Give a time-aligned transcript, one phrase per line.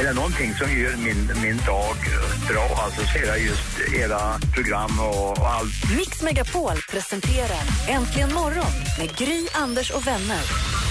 [0.00, 1.96] Är det någonting som gör min, min dag
[2.48, 5.96] bra alltså, så är det just era program och, och allt.
[5.96, 10.83] Mix Megapol presenterar Äntligen morgon med Gry, Anders och vänner.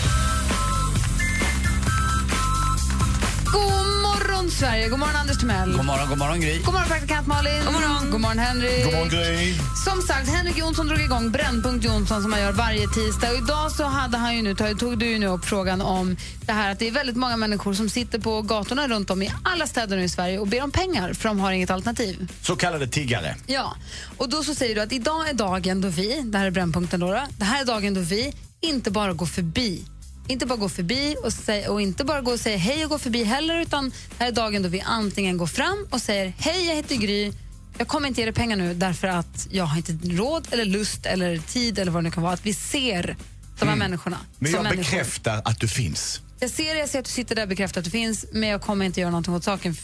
[4.43, 4.89] Morgon, Sverige!
[4.89, 5.71] God morgon, Anders Timell.
[5.71, 6.57] God morgon, god morgon Gry.
[6.59, 7.65] God morgon, praktikant Malin.
[7.65, 8.83] God morgon, god morgon Henrik.
[8.83, 9.53] God morgon, Gry.
[9.85, 13.31] Som sagt, Henrik Jonsson drog igång Brännpunkt Jonsson som man gör varje tisdag.
[13.31, 16.17] Och idag så hade han ju nu, tog, tog du ju nu upp frågan om
[16.45, 19.31] det här att det är väldigt många människor som sitter på gatorna runt om i
[19.43, 22.31] alla städer nu i Sverige och ber om pengar för de har inget alternativ.
[22.41, 23.35] Så kallade tiggare.
[23.47, 23.75] Ja,
[24.17, 26.99] och då så säger du att idag är dagen då vi, det här är Brännpunkten
[26.99, 29.85] då, då det här är dagen då vi inte bara går förbi
[30.27, 32.99] inte bara gå förbi och, säg, och inte bara gå och säga hej och gå
[32.99, 36.75] förbi heller utan här är dagen då vi antingen går fram och säger hej jag
[36.75, 37.33] heter Gry
[37.77, 41.05] jag kommer inte ge dig pengar nu därför att jag har inte råd eller lust
[41.05, 42.33] eller tid eller vad det nu kan vara.
[42.33, 43.15] Att vi ser
[43.59, 44.27] de här människorna Mm.
[44.39, 44.91] Men som jag människor.
[44.91, 46.21] bekräftar att du finns.
[46.39, 48.49] Jag ser det, jag ser att du sitter där och bekräftar att du finns men
[48.49, 49.75] jag kommer inte göra någonting åt saken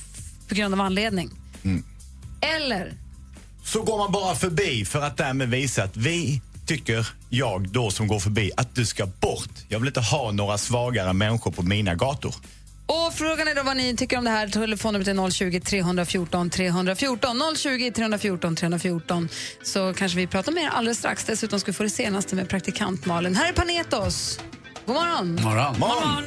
[0.47, 1.29] på grund av anledning.
[1.63, 1.83] Mm.
[2.41, 2.93] Eller
[3.63, 8.07] Så går man bara förbi för att därmed visa att vi tycker, jag då som
[8.07, 9.49] går förbi, att du ska bort.
[9.67, 12.35] Jag vill inte ha några svagare människor på mina gator.
[12.85, 14.47] Och frågan är då vad ni tycker om det här.
[14.47, 17.55] Telefonnumret är 020 314 314.
[17.57, 19.29] 020 314 314.
[19.63, 21.25] Så kanske vi pratar mer alldeles strax.
[21.25, 23.35] Dessutom ska vi få det senaste med praktikant Malin.
[23.35, 24.39] Här är Panetos.
[24.85, 25.39] God morgon.
[25.43, 25.79] Morgon.
[25.79, 26.23] Morgon.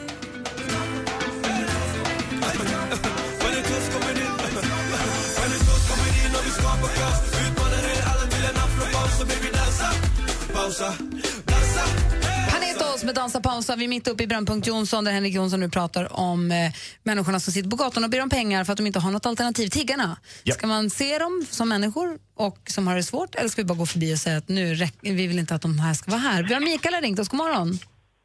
[12.53, 13.77] Panetos med Dansa pausa.
[13.77, 16.57] Vi är mitt uppe i Brännpunkt Jonsson där Henrik Jonsson nu pratar om eh,
[17.03, 19.27] människorna som sitter på gatan och ber om pengar för att de inte har något
[19.27, 19.69] alternativ.
[19.69, 20.17] Tiggarna.
[20.45, 20.55] Ja.
[20.55, 23.79] Ska man se dem som människor och som har det svårt eller ska vi bara
[23.79, 26.43] gå förbi och säga att nu vi vill inte att de här ska vara här?
[26.43, 27.29] Vi har Mikael har ringt oss.
[27.29, 27.69] God morgon.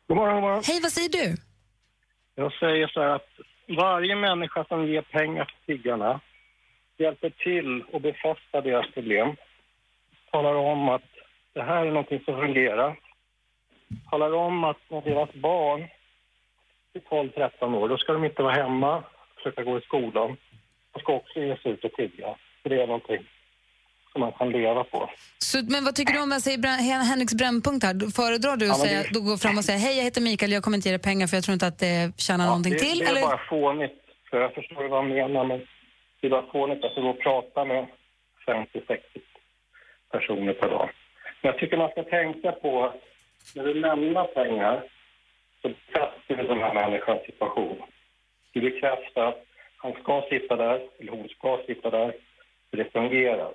[0.08, 0.64] God morgon, god morgon.
[0.68, 1.38] Hej, vad säger du?
[2.35, 3.31] Jag säger så här att
[3.78, 6.22] varje människa som ger pengar till tiggarna
[6.97, 9.35] hjälper till att befästa deras problem.
[10.31, 11.16] Talar om att
[11.57, 13.00] det här är någonting som fungerar.
[14.09, 15.81] Talar om att när deras barn
[16.94, 19.03] är 12-13 år, då ska de inte vara hemma,
[19.35, 20.38] försöka gå i skolan.
[20.94, 22.35] De ska också ge sig ut och tigga.
[22.63, 23.23] Det är någonting
[24.12, 25.09] som man kan leva på.
[25.38, 28.12] Så, men vad tycker du om jag säger Henriks brännpunkt här?
[28.19, 30.63] Föredrar du att Ja, säga, det- gå fram och säga hej jag heter Mikael, jag
[30.63, 33.00] kommer inte ge dig pengar för jag tror inte att det tjänar någonting det, till?
[33.00, 33.22] det är eller?
[33.22, 34.00] bara fånigt.
[34.29, 35.59] För jag förstår vad han menar, men
[36.22, 37.88] det är bara fånigt att gå och prata med
[38.47, 38.97] 50-60
[40.12, 40.90] personer per dag.
[41.42, 42.94] Men jag tycker man ska tänka på
[43.56, 44.84] när du lämnar pengar
[45.62, 47.78] så bekräftar du den här människans situation.
[48.53, 49.44] Du bekräftar att
[49.78, 52.14] han ska sitta där, eller hon ska sitta där,
[52.70, 53.52] för det fungerar.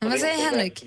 [0.00, 0.84] Men vad är säger Henrik?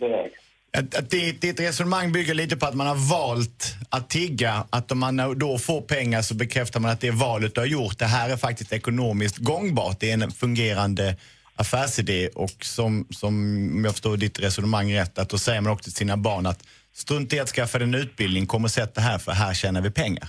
[0.77, 1.09] Att,
[1.41, 4.67] ditt resonemang bygger lite på att man har valt att tigga.
[4.69, 7.99] Att om man då får pengar så bekräftar man att det valet du har gjort,
[7.99, 9.99] det här är faktiskt ekonomiskt gångbart.
[9.99, 11.15] Det är en fungerande
[11.57, 13.33] affärsidé och som, som
[13.75, 16.67] om jag förstår ditt resonemang rätt, att då säger man också till sina barn att
[16.93, 19.81] strunt i att skaffa dig en utbildning, kom och sätt det här för här tjänar
[19.81, 20.27] vi pengar.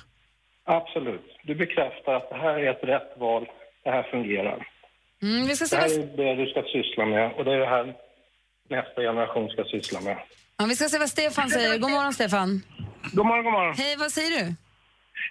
[0.64, 1.26] Absolut.
[1.44, 3.46] Du bekräftar att det här är ett rätt val,
[3.84, 4.66] det här fungerar.
[5.22, 7.52] Mm, vi ska se Det här vad, är det du ska syssla med och det
[7.52, 7.94] är det här
[8.70, 10.16] nästa generation ska syssla med.
[10.58, 11.78] ja, vi ska se vad Stefan säger.
[11.78, 12.62] God morgon Stefan.
[13.12, 13.74] God morgon, god morgon.
[13.78, 14.54] Hej, vad säger du?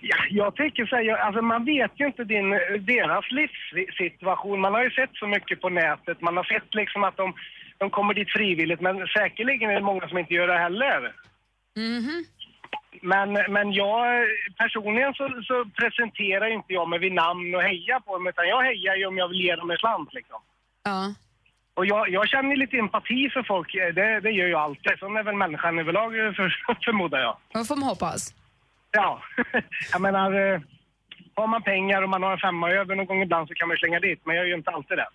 [0.01, 2.49] Ja, jag tycker så här, alltså man vet ju inte din,
[2.79, 4.61] deras livssituation.
[4.61, 6.21] Man har ju sett så mycket på nätet.
[6.21, 7.33] Man har sett liksom att de,
[7.77, 11.13] de kommer dit frivilligt, men säkerligen är det många som inte gör det heller.
[11.75, 12.25] Mhm.
[13.01, 14.25] Men, men jag,
[14.57, 18.61] personligen så, så presenterar inte jag mig vid namn och hejar på dem, utan jag
[18.61, 20.41] hejar ju om jag vill ge dem en slant liksom.
[20.83, 21.13] Ja.
[21.73, 24.99] Och jag, jag känner lite empati för folk, det, det gör jag alltid.
[24.99, 26.49] Sån är väl människan överlag, för,
[26.85, 27.37] förmodar jag.
[27.53, 28.36] Vad får man hoppas?
[28.97, 29.21] Ja,
[29.91, 30.59] jag menar, eh,
[31.35, 33.77] har man pengar och man har en femma över någon gång ibland så kan man
[33.77, 35.09] slänga dit, men jag gör ju inte alltid det.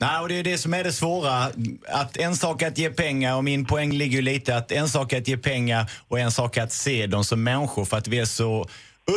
[0.00, 1.50] Nej, och det är det som är det svåra.
[1.88, 4.88] Att en sak är att ge pengar och min poäng ligger ju lite att en
[4.88, 7.96] sak är att ge pengar och en sak är att se dem som människor för
[7.96, 8.68] att vi är så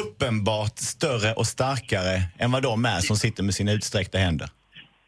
[0.02, 4.50] uppenbart större och starkare än vad de är som sitter med sina utsträckta händer.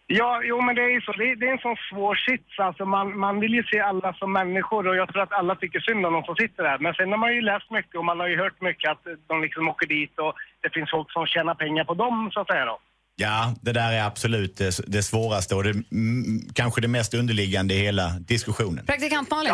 [0.08, 1.12] Ja, jo men det är ju så.
[1.12, 2.52] Det är, det är en sån svår sits.
[2.68, 5.80] Alltså man, man vill ju se alla som människor och jag tror att alla tycker
[5.80, 6.78] synd om de som sitter där.
[6.80, 9.42] Men sen har man ju läst mycket och man har ju hört mycket att de
[9.42, 12.66] liksom åker dit och det finns folk som tjänar pengar på dem så att säga
[12.66, 12.78] då.
[13.16, 17.74] Ja, det där är absolut det, det svåraste och det, mm, kanske det mest underliggande
[17.74, 18.86] i hela diskussionen.
[18.86, 19.54] Praktikant Malin?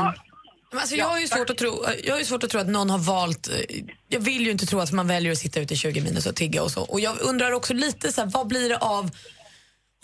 [0.72, 2.68] Men Alltså, jag, har ju svårt att tro, jag har ju svårt att tro att
[2.68, 3.48] någon har valt...
[3.48, 6.26] eh, Jag vill ju inte tro att man väljer att sitta ute i 20 minus
[6.26, 6.82] och tigga och så.
[6.82, 9.12] Och jag undrar också lite så här, vad blir det av...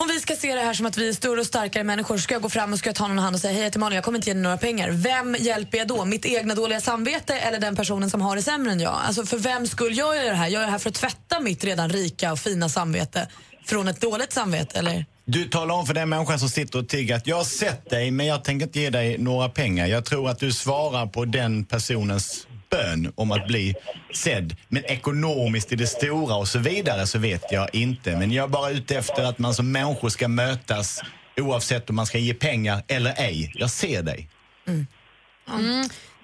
[0.02, 2.34] Om vi ska se det här som att vi är större och starkare människor, ska
[2.34, 3.96] jag gå fram och ska jag ta någon hand och säga hej jag heter Malin,
[3.96, 4.90] jag kommer inte ge dig några pengar.
[4.90, 6.04] Vem hjälper jag då?
[6.04, 9.00] Mitt egna dåliga samvete eller den personen som har det sämre än jag?
[9.06, 10.48] Alltså för vem skull gör jag det här?
[10.48, 13.28] Gör jag det här för att tvätta mitt redan rika och fina samvete
[13.64, 15.06] från ett dåligt samvete eller?
[15.24, 18.10] Du talar om för den människan som sitter och tigger att jag har sett dig
[18.10, 19.86] men jag tänker inte ge dig några pengar.
[19.86, 23.74] Jag tror att du svarar på den personens bön om att bli
[24.14, 24.56] sedd.
[24.68, 28.16] Men ekonomiskt i det stora och så vidare så vet jag inte.
[28.16, 31.00] Men jag är bara ute efter att man som människor ska mötas
[31.40, 33.52] oavsett om man ska ge pengar eller ej.
[33.54, 34.28] Jag ser dig.
[34.68, 34.86] Mm.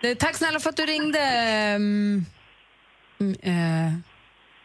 [0.00, 1.19] Det- Tack snälla för att du ringde.
[1.20, 2.25] Mm,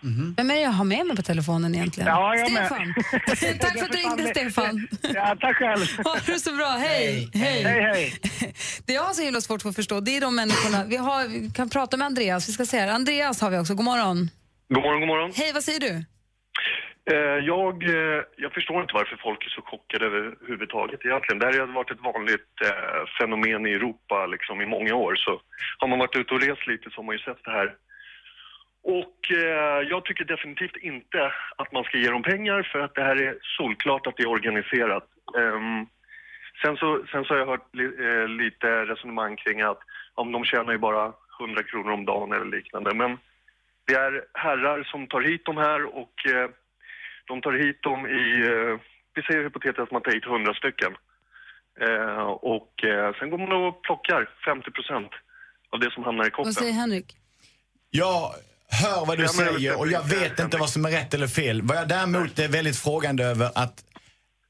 [0.04, 2.10] mm, Vem är det jag har med mig på telefonen egentligen?
[2.10, 2.66] Ja, jag med.
[2.66, 2.94] Stefan.
[3.60, 4.88] tack för att du ringde, Stefan.
[5.02, 5.86] Ja, tack själv.
[6.04, 6.66] Ha det så bra.
[6.68, 7.30] Hej.
[7.34, 7.64] Hej.
[7.64, 8.14] Hej, hej.
[8.86, 10.84] Det jag har så himla svårt för att förstå, det är de människorna...
[10.88, 12.50] Vi, har, vi kan prata med Andreas.
[12.50, 12.88] Vi ska se här.
[12.88, 13.76] Andreas har vi också.
[13.76, 14.30] God morgon.
[14.74, 15.32] God morgon, god morgon.
[15.36, 16.06] Hej, vad säger du?
[17.12, 21.40] Eh, jag, eh, jag förstår inte varför folk är så chockade överhuvudtaget egentligen.
[21.40, 25.16] Det här har varit ett vanligt eh, fenomen i Europa liksom, i många år.
[25.16, 25.42] Så
[25.80, 27.68] har man varit ute och rest lite så har man ju sett det här.
[28.84, 33.04] Och eh, jag tycker definitivt inte att man ska ge dem pengar för att det
[33.04, 35.08] här är solklart att det är organiserat.
[35.38, 35.86] Ehm,
[36.62, 39.80] sen, så, sen så har jag hört li, eh, lite resonemang kring att
[40.14, 42.94] om de tjänar ju bara 100 kronor om dagen eller liknande.
[42.94, 43.18] Men
[43.86, 46.50] det är herrar som tar hit de här och eh,
[47.26, 48.80] de tar hit dem i, eh,
[49.14, 50.96] vi säger hypotetiskt att man tar hit 100 stycken.
[51.82, 55.12] Eh, och eh, sen går man och plockar 50 procent
[55.70, 56.46] av det som hamnar i koppen.
[56.46, 57.18] Vad säger Henrik?
[57.90, 58.32] Jag
[58.70, 61.62] hör vad du jag säger och jag vet inte vad som är rätt eller fel.
[61.62, 63.84] Vad jag däremot är väldigt frågande över att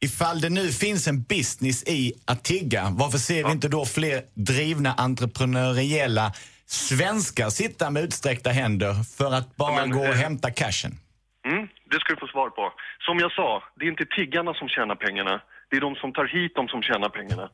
[0.02, 4.22] ifall det nu finns en business i att tigga, varför ser vi inte då fler
[4.34, 6.32] drivna entreprenöriella
[6.66, 10.92] svenskar sitta med utsträckta händer för att bara men, gå och eh, hämta cashen?
[11.46, 12.74] Mm, det ska du få svar på.
[13.00, 15.42] Som jag sa, det är inte tiggarna som tjänar pengarna.
[15.70, 17.50] Det är de som tar hit dem som tjänar pengarna.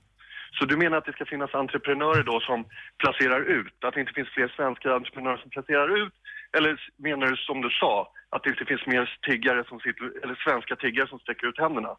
[0.59, 2.65] Så du menar att det ska finnas entreprenörer då som
[2.97, 3.73] placerar ut?
[3.85, 6.13] Att det inte finns fler svenska entreprenörer som placerar ut?
[6.57, 10.35] Eller menar du som du sa, att det inte finns mer tiggare som sitter, eller
[10.35, 11.93] svenska tiggare som sträcker ut händerna?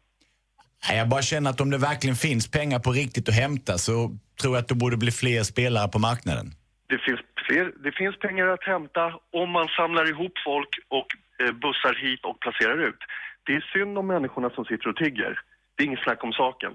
[0.89, 3.93] Nej, jag bara känner att om det verkligen finns pengar på riktigt att hämta så
[4.41, 6.47] tror jag att det borde bli fler spelare på marknaden.
[6.87, 9.03] Det finns, fler, det finns pengar att hämta
[9.33, 11.07] om man samlar ihop folk och
[11.41, 13.01] eh, bussar hit och placerar ut.
[13.45, 15.39] Det är synd om människorna som sitter och tigger.
[15.75, 16.73] Det är inget snack om saken.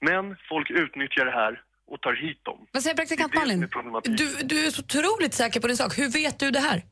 [0.00, 2.66] Men folk utnyttjar det här och tar hit dem.
[2.72, 3.68] Vad säger praktikant Malin?
[4.04, 5.98] Du, du är så otroligt säker på din sak.
[5.98, 6.82] Hur vet du det här?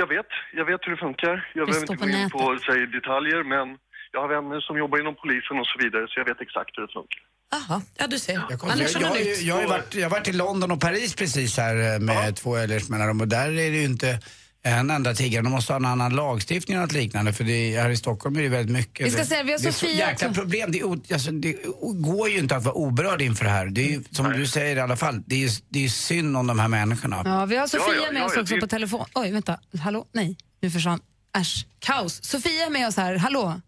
[0.00, 1.34] Jag vet, jag vet hur det funkar.
[1.54, 3.66] Jag Det behöver inte gå in på säg, detaljer, men
[4.12, 6.82] jag har vänner som jobbar inom polisen och så vidare, så jag vet exakt hur
[6.86, 7.22] det funkar.
[7.54, 8.40] Jaha, ja du ser.
[8.50, 11.14] Jag, Anders, jag, har jag, jag, har varit, jag har varit i London och Paris
[11.14, 14.20] precis här med två helgers mellanrum och där är det ju inte
[14.66, 15.42] en enda tiggare.
[15.42, 18.42] De måste ha en annan lagstiftning eller något liknande för det, här i Stockholm är
[18.42, 19.06] det väldigt mycket.
[19.06, 20.40] Vi ska det, se, vi har det är Sofia jäkla också.
[20.40, 20.72] problem.
[20.72, 21.56] Det, är, alltså, det
[21.94, 23.66] går ju inte att vara oberörd inför det här.
[23.66, 26.36] Det är ju, som du säger i alla fall, det är ju det är synd
[26.36, 27.22] om de här människorna.
[27.24, 29.06] Ja, vi har Sofia Ja, ja, med ja, oss ja, också på telefon.
[29.14, 29.60] Oj, vänta.
[29.80, 30.06] Hallå?
[30.12, 31.00] Nej, nu försvann.
[31.36, 32.24] Äsch, kaos.
[32.24, 33.16] Sofia är med oss här.
[33.16, 33.60] Hallå?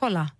[0.00, 0.30] Kolla.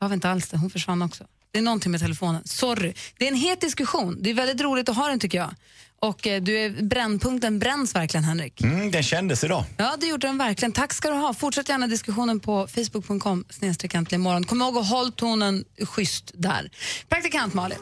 [0.00, 0.56] Jag vet inte alls det.
[0.56, 1.26] Hon försvann också.
[1.50, 2.42] Det är någonting med telefonen.
[2.44, 2.94] Sorry.
[3.18, 4.18] Det är en het diskussion.
[4.22, 5.54] Det är väldigt roligt att ha den tycker jag.
[6.00, 8.60] Och eh, du är, brännpunkten bränns verkligen, Henrik.
[8.60, 9.64] Mm, den kändes idag.
[9.76, 10.72] Ja, det gjorde den verkligen.
[10.72, 11.34] Tack ska du ha.
[11.34, 14.44] Fortsätt gärna diskussionen på facebook.com snedstreck äntligen imorgon.
[14.44, 16.70] Kom ihåg att håll tonen schysst där.
[17.08, 17.78] Praktikant Malin.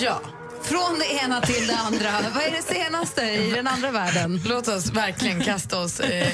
[0.00, 0.20] Ja.
[0.62, 2.10] Från det ena till det andra.
[2.34, 4.40] Vad är det senaste i den andra världen?
[4.46, 6.00] Låt oss verkligen kasta oss.
[6.00, 6.32] Eh,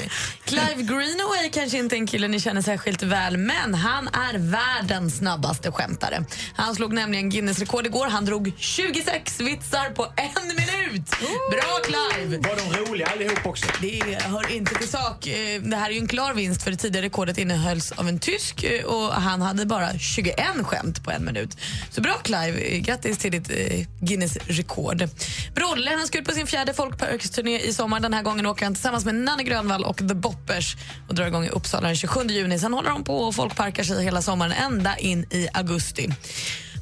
[0.55, 5.17] Clive Greenaway kanske inte är en kille ni känner särskilt väl, men han är världens
[5.17, 6.25] snabbaste skämtare.
[6.55, 8.07] Han slog nämligen Guinness rekord igår.
[8.07, 11.11] Han drog 26 vitsar på en minut.
[11.51, 12.39] Bra Clive!
[12.49, 13.67] Var de roliga allihop också?
[13.81, 15.27] Det hör inte till sak.
[15.27, 18.19] Eh, Det här är ju en klar vinst för det tidigare rekordet innehölls av en
[18.19, 21.57] tysk eh, och han hade bara 21 skämt på en minut.
[21.91, 25.09] Så bra Clive, Eh, grattis till ditt eh, Guinness-rekord.
[25.55, 28.01] Brolle han ska ut på sin fjärde folkparksturné i sommar.
[28.01, 30.15] Den här gången åker han tillsammans med Nanne Grönvall och The
[30.45, 30.77] Boppers
[31.09, 32.59] och drar igång i Uppsala den 27 juni.
[32.59, 36.09] Sen håller de på och folkparkar sig hela sommaren ända in i augusti.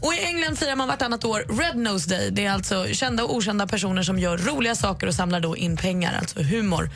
[0.02, 2.30] Och I England firar man vartannat år Red Nose Day.
[2.30, 5.76] Det är alltså kända och okända personer som gör roliga saker och samlar då in
[5.76, 6.90] pengar, alltså humor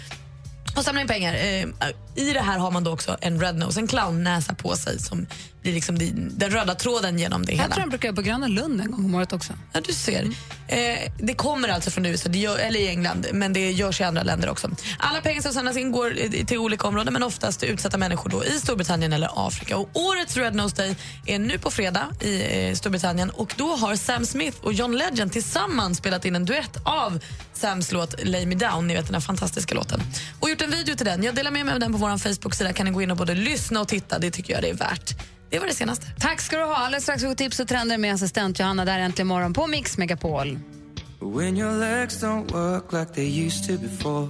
[0.76, 1.34] och samla in pengar.
[1.34, 1.66] Eh,
[2.14, 5.26] i det här har man då också en red nose, en clownnäsa på sig som
[5.62, 7.74] blir liksom den, röda tråden genom det Jag hela.
[7.74, 9.52] tror de brukar göra på Gröna Lund en gång om året också.
[9.72, 10.24] Ja, du ser.
[10.68, 10.78] Eh,
[11.18, 14.22] det kommer alltså från USA, det gör, eller i England, men det görs i andra
[14.22, 14.70] länder också.
[14.98, 18.30] Alla pengar som samlas in går eh, till olika områden, men oftast till utsatta människor
[18.30, 19.76] då i Storbritannien eller Afrika.
[19.76, 23.96] Och årets Red Nose Day är nu på fredag i eh, Storbritannien och då har
[23.96, 27.18] Sam Smith och John Legend tillsammans spelat in en duett av
[27.52, 30.00] Sams låt Lay Me Down, ni vet den här fantastiska låten.
[30.40, 31.22] Och gjort en video till den.
[31.22, 32.72] Jag delar med mig av den på vår Facebook-sida.
[32.72, 35.14] Kan ni gå in och både lyssna och titta, det tycker jag det är värt.
[35.50, 36.06] Det var det senaste.
[36.20, 36.76] Tack ska du ha.
[36.76, 40.58] Alldeles strax får tips och trender med assistent Johanna där äntligen morgon på Mix Megapol.
[41.20, 44.28] When your legs don't work like they used to before.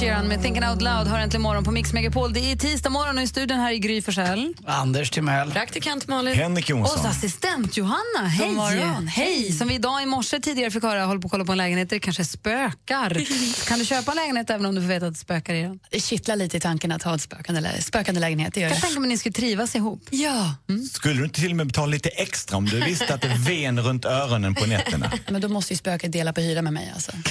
[0.00, 2.32] Sheeran med Thinking Out Loud har äntligen morgon på Mix Megapol.
[2.32, 4.54] Det är tisdag morgon och i studion här i Gry Forssell.
[4.66, 5.50] Anders Timell.
[5.50, 6.34] Praktikant Malin.
[6.34, 7.00] Henrik Jonsson.
[7.00, 8.28] Och assistent Johanna.
[8.28, 8.50] Hej!
[8.50, 9.06] morgon.
[9.06, 9.52] Hej!
[9.52, 11.90] Som vi idag i morse tidigare fick höra håller på att kolla på en lägenhet
[11.90, 13.24] där det kanske spökar.
[13.68, 15.80] kan du köpa en lägenhet även om du får veta att det spökar i den?
[15.90, 18.54] Det kittlar lite i tanken att ha ett spökande, lä- spökande lägenhet.
[18.54, 20.00] Det gör Jag tänker mig att ni skulle trivas ihop.
[20.10, 20.54] Ja,
[20.92, 23.80] Skulle du inte till och med betala lite extra om du visste att det ven
[23.80, 25.12] runt öronen på nätterna?
[25.28, 26.92] men då måste ju spöket dela på hyra med mig.
[26.94, 27.12] Alltså.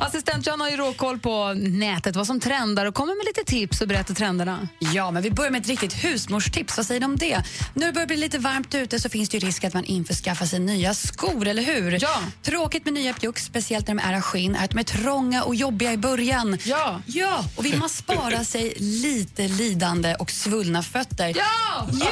[0.00, 3.80] Assistent Johanna har ju råkoll på nätet, vad som trendar och kommer med lite tips
[3.80, 4.68] och berättar trenderna.
[4.78, 6.76] Ja, men vi börjar med ett riktigt husmorstips.
[6.76, 7.42] Vad säger du om det?
[7.74, 10.58] Det börjar bli lite varmt ute så finns det ju risk att man införskaffar sig
[10.58, 12.02] nya skor, eller hur?
[12.02, 12.20] Ja.
[12.42, 15.42] Tråkigt med nya pjucks, speciellt när de är av skinn, är att de är trånga
[15.42, 16.58] och jobbiga i början.
[16.64, 17.02] Ja.
[17.06, 21.88] Ja, och vill man spara sig lite lidande och svullna fötter Ja!
[21.92, 22.06] Ja!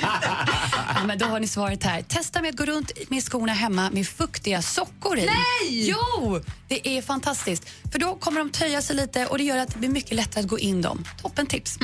[0.00, 1.04] ja!
[1.06, 2.02] men då har ni svaret här.
[2.02, 5.26] Testa med att gå runt med skorna hemma med fuktiga sockor i.
[5.26, 5.88] Nej!
[5.90, 6.40] Jo!
[6.68, 7.53] Det är fantastiskt.
[7.92, 10.44] För då kommer de töja sig lite och det gör att det blir mycket lättare
[10.44, 11.04] att gå in dem.
[11.22, 11.78] Toppen tips.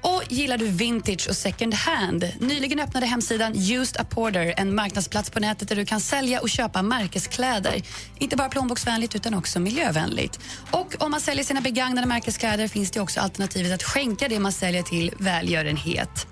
[0.00, 2.32] Och gillar du vintage och second hand?
[2.40, 6.48] Nyligen öppnade hemsidan Used a Porter, en marknadsplats på nätet där du kan sälja och
[6.48, 7.82] köpa märkeskläder.
[8.18, 10.40] Inte bara plånboksvänligt utan också miljövänligt.
[10.70, 14.52] Och om man säljer sina begagnade märkeskläder finns det också alternativet att skänka det man
[14.52, 16.26] säljer till välgörenhet.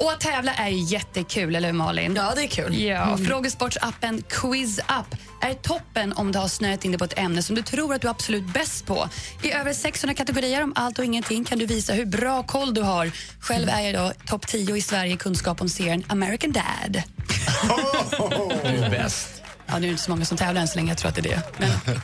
[0.00, 2.14] Och att tävla är ju jättekul, eller hur Malin?
[2.16, 2.80] Ja, det är kul.
[2.82, 7.42] Ja, Frågesportsappen Quiz Up är toppen om du har snöat in dig på ett ämne
[7.42, 9.08] som du tror att du är absolut bäst på.
[9.42, 12.82] I över 600 kategorier om allt och ingenting kan du visa hur bra koll du
[12.82, 13.10] har.
[13.40, 17.02] Själv är jag då topp 10 i Sverige i kunskap om serien American Dad.
[18.62, 19.42] Du är bäst.
[19.66, 21.14] Ja, nu är det inte så många som tävlar än så länge, jag tror att
[21.14, 21.42] det är det.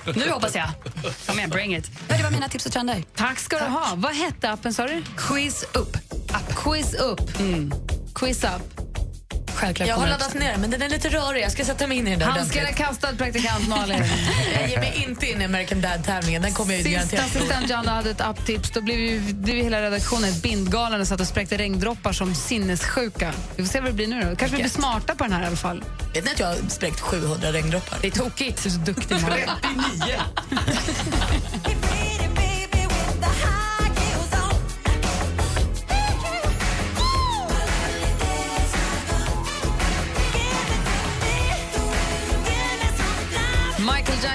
[0.04, 0.68] Men nu hoppas jag.
[1.26, 1.90] Kom igen, bring it.
[2.08, 3.04] Ja, det var mina tips och trender.
[3.14, 3.92] Tack ska du ha.
[3.96, 5.02] Vad hette appen sa du?
[5.16, 5.96] Quiz Up.
[6.32, 6.54] App.
[6.54, 7.20] Quiz Up.
[8.14, 8.86] Quiz Up.
[9.56, 11.42] Självklart Jag har laddat ner den, men den är lite rörig.
[11.42, 14.04] Jag ska sätta mig in i den Handskarna kastad, praktikant Malin.
[14.60, 16.42] Jag ger mig inte in i American Dad-tävlingen.
[16.42, 18.70] Den kommer jag Sist garanterat assistent Johanna hade ett apptips.
[18.70, 23.32] Då blev ju, ju hela redaktionen bindgalen och satt och spräckte regndroppar som sinnessjuka.
[23.56, 24.36] Vi får se vad det blir nu då.
[24.36, 25.84] Kanske vi blir smarta på den här i alla fall.
[26.14, 27.98] Vet ni att jag har spräckt 700 regndroppar?
[28.02, 28.62] Det är tokigt.
[28.62, 29.48] Du är så duktig Malin.
[29.62, 30.16] 39!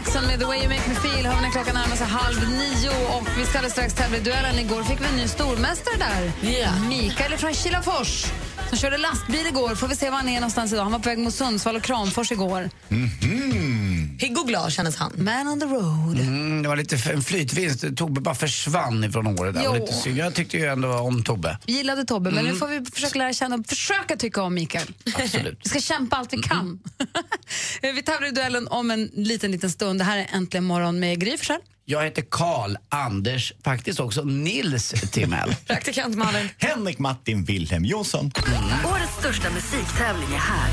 [0.01, 2.49] Jackson med The way you make me feel har vi när klockan närmar sig halv
[2.49, 4.59] nio och vi ska alldeles strax tävla i duellen.
[4.59, 6.51] Igår fick vi en ny stormästare där.
[6.51, 6.71] Ja.
[6.89, 8.25] Mikael från Kilafors
[8.71, 9.75] som körde lastbil igår.
[9.75, 10.83] Får vi se var han är någonstans idag.
[10.83, 12.69] Han var på väg mot Sundsvall och Kramfors igår.
[14.19, 15.13] Pigg och glad kändes han.
[15.17, 16.19] Man on the road.
[16.19, 17.97] Mm, det var lite en flytvinst.
[17.97, 19.55] Tobbe bara försvann ifrån året.
[19.55, 19.79] där.
[19.79, 20.17] Lite synd.
[20.17, 21.57] Jag tyckte ju ändå om Tobbe.
[21.65, 24.87] Vi gillade Tobbe, men nu får vi försöka lära känna och försöka tycka om Mikael.
[25.15, 25.59] Absolut.
[25.63, 26.79] Vi ska kämpa allt vi kan.
[27.81, 29.99] vi tävlar i duellen om en liten, liten stund.
[29.99, 31.61] Det här är Äntligen morgon med Gry Forssell.
[31.91, 35.55] Jag heter Karl Anders, faktiskt också Nils Timell.
[35.67, 36.49] Praktikant Malin.
[36.57, 38.31] Henrik Martin Wilhelm Jonsson.
[38.93, 40.69] Årets största musiktävling är här.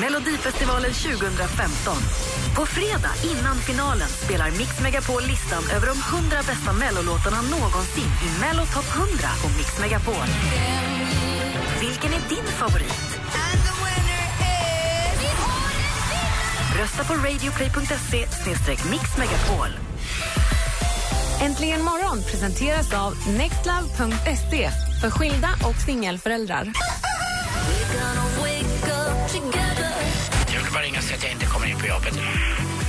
[0.00, 1.96] Melodifestivalen 2015.
[2.56, 8.40] På fredag innan finalen spelar Mix Megapol listan över de 100 bästa mellolåtarna någonsin i
[8.40, 10.26] Mello Top 100 på Mix Megapol.
[11.80, 13.11] Vilken är din favorit?
[16.82, 19.68] Rösta på radioplay.se mixmegapol.
[21.40, 24.70] Äntligen morgon presenteras av nextlove.se
[25.00, 26.72] för skilda och singelföräldrar.
[30.54, 32.14] Jag vill bara ringa och säga att jag inte kommer in på jobbet.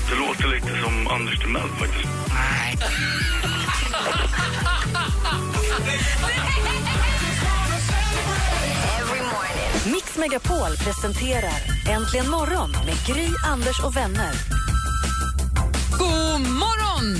[0.10, 2.10] Det låter lite som Anders Timell faktiskt.
[2.34, 2.78] Nej.
[9.92, 11.54] Mix Megapol presenterar
[11.90, 14.34] Äntligen morgon med Gry, Anders och vänner.
[16.00, 17.16] God morgon,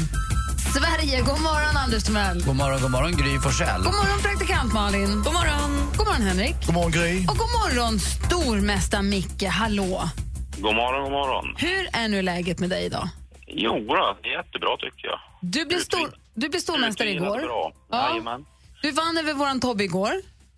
[0.74, 1.22] Sverige!
[1.22, 2.44] God morgon, Anders Timell.
[2.46, 3.84] God morgon, god morgon Gry Forssell.
[3.84, 5.24] God morgon, praktikant Malin.
[5.24, 5.92] God morgon.
[5.98, 6.56] God morgon, Henrik.
[6.66, 7.20] God morgon, Gry.
[7.28, 9.44] Och god morgon, stormästare Micke.
[9.48, 10.10] Hallå!
[10.58, 11.56] God morgon, god morgon.
[11.58, 13.10] Hur är nu läget med dig idag?
[13.48, 15.20] Jo, då, jättebra tycker jag.
[15.42, 17.40] Du blev, stor, stormästare igår.
[17.40, 17.72] Bra.
[17.92, 18.40] Ja.
[18.82, 20.14] Du vann över vår Tobbe igår.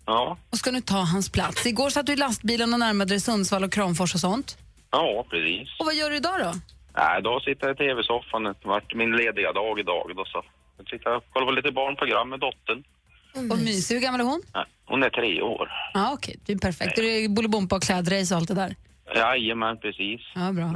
[0.06, 0.38] Ja.
[0.50, 1.66] och ska nu ta hans plats.
[1.66, 4.58] Igår satt du i lastbilen och närmade dig Sundsvall och Kramfors och sånt.
[4.90, 5.68] ja, precis.
[5.78, 6.52] Och vad gör du idag då?
[6.96, 8.42] Nej, då sitter jag i tv-soffan.
[8.44, 10.12] Det har varit min lediga dag idag.
[10.16, 10.44] Då, så.
[10.78, 12.84] Jag sitter och kollar på lite barnprogram med dottern.
[13.52, 13.94] Och mysig.
[13.94, 14.42] Hur gammal är hon?
[14.54, 15.70] Nej, hon är tre år.
[15.94, 16.36] Ja, okej.
[16.46, 16.96] Det är perfekt.
[16.96, 18.76] Det är Bolibompa och klädrace och allt det där.
[19.14, 20.20] Jajamän, precis.
[20.34, 20.74] Ja, bra.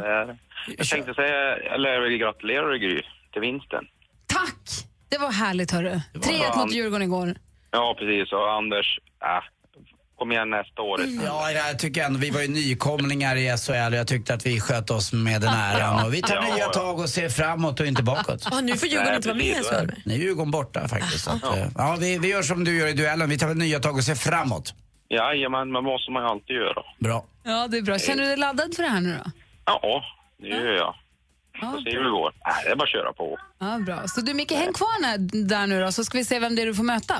[0.78, 3.84] Jag tänkte säga, eller vill gratulera dig Gry, till vinsten.
[5.08, 6.00] Det var härligt, hörru.
[6.14, 7.34] 3-1 mot Djurgården igår.
[7.70, 8.32] Ja, precis.
[8.32, 9.44] Och Anders, äh,
[10.18, 11.00] kom igen nästa år.
[11.24, 14.60] Ja, jag tycker ändå, vi var ju nykomlingar i SHL och jag tyckte att vi
[14.60, 16.04] sköt oss med den äran.
[16.06, 16.68] Och vi tar Ja, nya ja.
[16.68, 18.48] tag och ser framåt och inte bakåt.
[18.50, 19.90] Ja, nu får Djurgården inte vara med i SHL.
[20.04, 21.24] Nu är Djurgården borta faktiskt.
[21.24, 21.56] Så att, Ja.
[21.56, 24.04] eh, ja, vi, vi gör som du gör i duellen, vi tar nya tag och
[24.04, 24.74] ser framåt.
[25.08, 26.82] Jajamän, men måste man ju alltid göra.
[26.98, 27.24] Bra.
[27.44, 27.98] Ja, det är bra.
[27.98, 29.30] Känner du dig laddad för det här nu då?
[29.64, 30.02] Ja,
[30.42, 30.94] det gör jag.
[31.60, 32.32] Får se hur det går.
[32.46, 33.38] Nej, det är bara att köra på.
[33.58, 34.08] Ja, bra.
[34.08, 36.66] Så du Micke, häng kvar där nu då, så ska vi se vem det är
[36.66, 37.14] du får möta.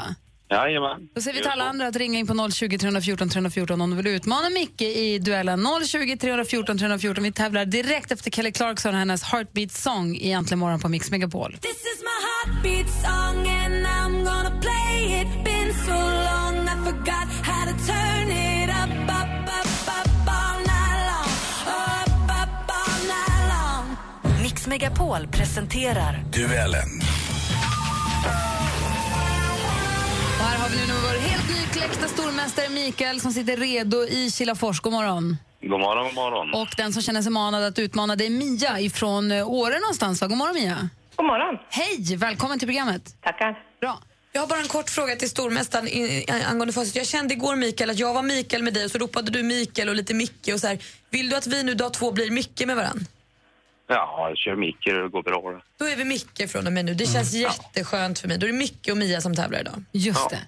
[0.51, 1.09] Jajamän.
[1.15, 3.97] Då säger vi till alla andra att ringa in på 020 314 314 om du
[3.97, 5.67] vill utmana Micke i duellen.
[5.87, 7.25] 020 314 314.
[7.25, 11.11] Vi tävlar direkt efter Kelly Clarkson och hennes Heartbeat Song i Äntligen morgon på Mix
[11.11, 11.53] Megapol.
[11.53, 15.45] This is my heartbeat song and I'm gonna play it.
[15.45, 21.01] Been so long I forgot how to turn it up, up, up, up all night
[21.11, 21.31] long.
[21.67, 23.97] Up, up all night long.
[24.43, 27.00] Mix Megapol presenterar Duellen.
[30.51, 34.81] Här har vi nu vår helt nykläckta stormästare Mikael som sitter redo i Kilafors.
[34.81, 35.37] God morgon.
[35.63, 36.55] God morgon, god morgon.
[36.55, 40.21] Och den som känner sig manad att utmana det är Mia ifrån eh, Åre någonstans.
[40.21, 40.27] Va?
[40.27, 40.89] God morgon Mia.
[41.17, 41.59] God morgon.
[41.71, 43.23] Hej, välkommen till programmet.
[43.23, 43.59] Tackar.
[43.81, 43.99] Bra.
[44.33, 45.89] Jag har bara en kort fråga till stormästaren
[46.51, 46.97] angående facit.
[46.97, 49.89] Jag kände igår Mikael att jag var Mikael med dig och så ropade du Mikael
[49.89, 50.79] och lite Micke och så här.
[51.11, 53.07] Vill du att vi nu dag två blir Micke med varann?
[53.95, 55.51] Ja, jag kör Micke, det går bra.
[55.51, 55.61] det.
[55.79, 56.95] Då är vi Micke från och med nu.
[56.95, 58.39] Det känns jätteskönt för mig.
[58.39, 59.85] Då är det Micke och Mia som tävlar idag.
[59.93, 60.39] Just det.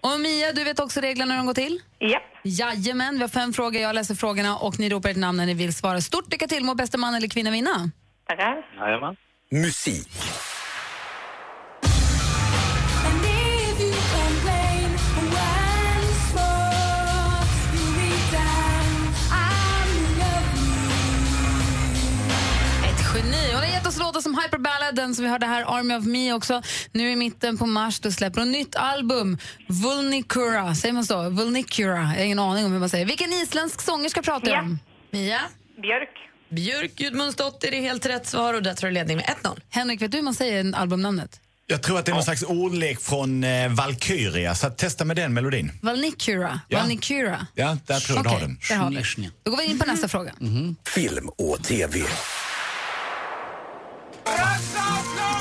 [0.00, 1.80] Och Mia, du vet också reglerna hur de går till?
[1.98, 2.22] Ja.
[2.42, 3.80] Jajamän, vi har fem frågor.
[3.82, 6.00] Jag läser frågorna och ni ropar ert namn när ni vill svara.
[6.00, 6.64] Stort lycka till!
[6.64, 7.90] Må bästa man eller kvinna vinna.
[8.28, 8.66] Tackar.
[8.80, 9.16] Jajamän.
[9.50, 10.08] Musik.
[24.16, 26.62] Låtar som Hyper Ballad, den som vi hörde här, Army of Me också.
[26.92, 30.74] Nu i mitten på mars då släpper hon nytt album, Vulnicura.
[30.74, 31.30] Säger man så?
[31.30, 31.96] Vulnicura.
[31.96, 33.06] Jag har ingen aning om hur man säger.
[33.06, 34.60] Vilken isländsk sångerska pratar jag Ja.
[34.62, 34.78] om?
[35.10, 35.40] Mia?
[35.82, 36.08] Björk.
[36.50, 39.60] Björk Gudmundsdotter är helt rätt svar och där tar du ledning med 1-0.
[39.70, 41.40] Henrik, vet du hur man säger albumnamnet?
[41.66, 45.16] Jag tror att det är någon slags ordlek från eh, Valkyria, så att testa med
[45.16, 45.72] den melodin.
[45.82, 46.60] Valnicura.
[46.68, 46.78] Ja.
[46.78, 47.46] Valnicura.
[47.54, 48.58] Ja, där tror jag du har den.
[48.68, 49.30] där har vi.
[49.42, 50.32] Då går vi in på nästa fråga.
[50.94, 52.00] Film och TV.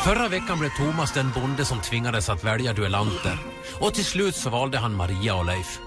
[0.05, 3.37] Förra veckan blev Thomas den bonde som tvingades att välja duellanter.
[3.79, 5.79] Och till slut så valde han Maria och Leif.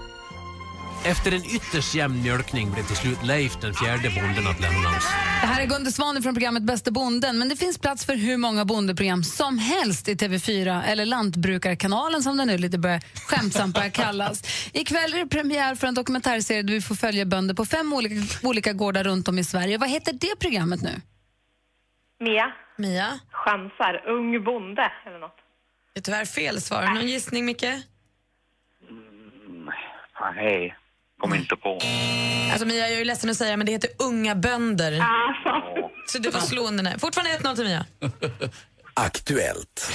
[1.05, 5.07] Efter en ytterst jämn mjölkning blev till slut Leif den fjärde bonden att lämna oss.
[5.41, 8.37] Det här är Gunde Svan från programmet Bästa bonden, men det finns plats för hur
[8.37, 13.89] många bondeprogram som helst i TV4, eller Lantbrukarkanalen som den nu lite börjar, skämtsamt börjar
[14.03, 14.43] kallas.
[14.73, 18.47] Ikväll är det premiär för en dokumentärserie där vi får följa bönder på fem olika,
[18.47, 19.77] olika gårdar runt om i Sverige.
[19.77, 21.01] Vad heter det programmet nu?
[22.19, 22.53] Mia.
[22.79, 23.19] Mia?
[23.31, 24.03] Chansar.
[24.07, 25.35] Ung bonde eller något.
[25.93, 26.83] Det är tyvärr fel svar.
[26.83, 27.65] Någon gissning, Micke?
[30.35, 30.75] Nej,
[31.19, 31.79] kom inte på.
[32.51, 35.03] Alltså Mia, jag är ledsen att säga men det heter Unga bönder.
[36.07, 36.83] Så det var slående.
[36.83, 36.99] nej.
[36.99, 37.85] Fortfarande 1-0 till Mia.
[38.93, 39.91] Aktuellt.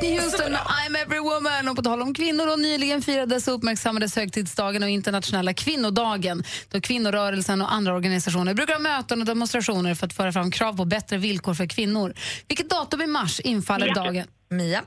[0.00, 1.68] Whitney Houston med I'm every woman.
[1.68, 6.80] Och på tal om kvinnor, och nyligen firades och uppmärksammades högtidsdagen och internationella kvinnodagen då
[6.80, 10.84] kvinnorörelsen och andra organisationer brukar ha möten och demonstrationer för att föra fram krav på
[10.84, 12.14] bättre villkor för kvinnor.
[12.48, 13.94] Vilket datum i mars infaller Mia.
[13.94, 14.26] dagen?
[14.50, 14.82] Mia?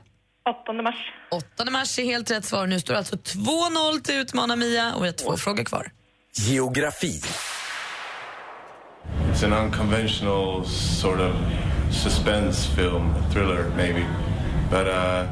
[0.62, 0.94] 8 mars.
[1.30, 2.66] 8 mars är helt rätt svar.
[2.66, 5.90] Nu står det alltså 2-0 till Utmana Mia och vi har två frågor kvar.
[6.36, 7.20] Geografi.
[9.32, 11.34] It's an unconventional sort of
[12.02, 14.06] suspense film, thriller maybe,
[14.74, 15.26] but uh,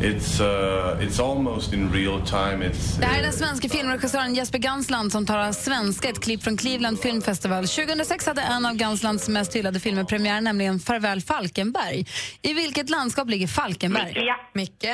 [0.00, 2.66] it's uh, it's almost in real time.
[2.66, 6.56] It's Det här är den svenska filmregissören Jesper Gansland som talar svenska, ett klipp från
[6.56, 7.68] Cleveland Film Festival.
[7.68, 12.06] 2006 hade en av Ganslands mest hyllade filmer premiär, nämligen Farväl Falkenberg.
[12.42, 14.12] I vilket landskap ligger Falkenberg?
[14.14, 14.36] Ja.
[14.54, 14.86] Micke?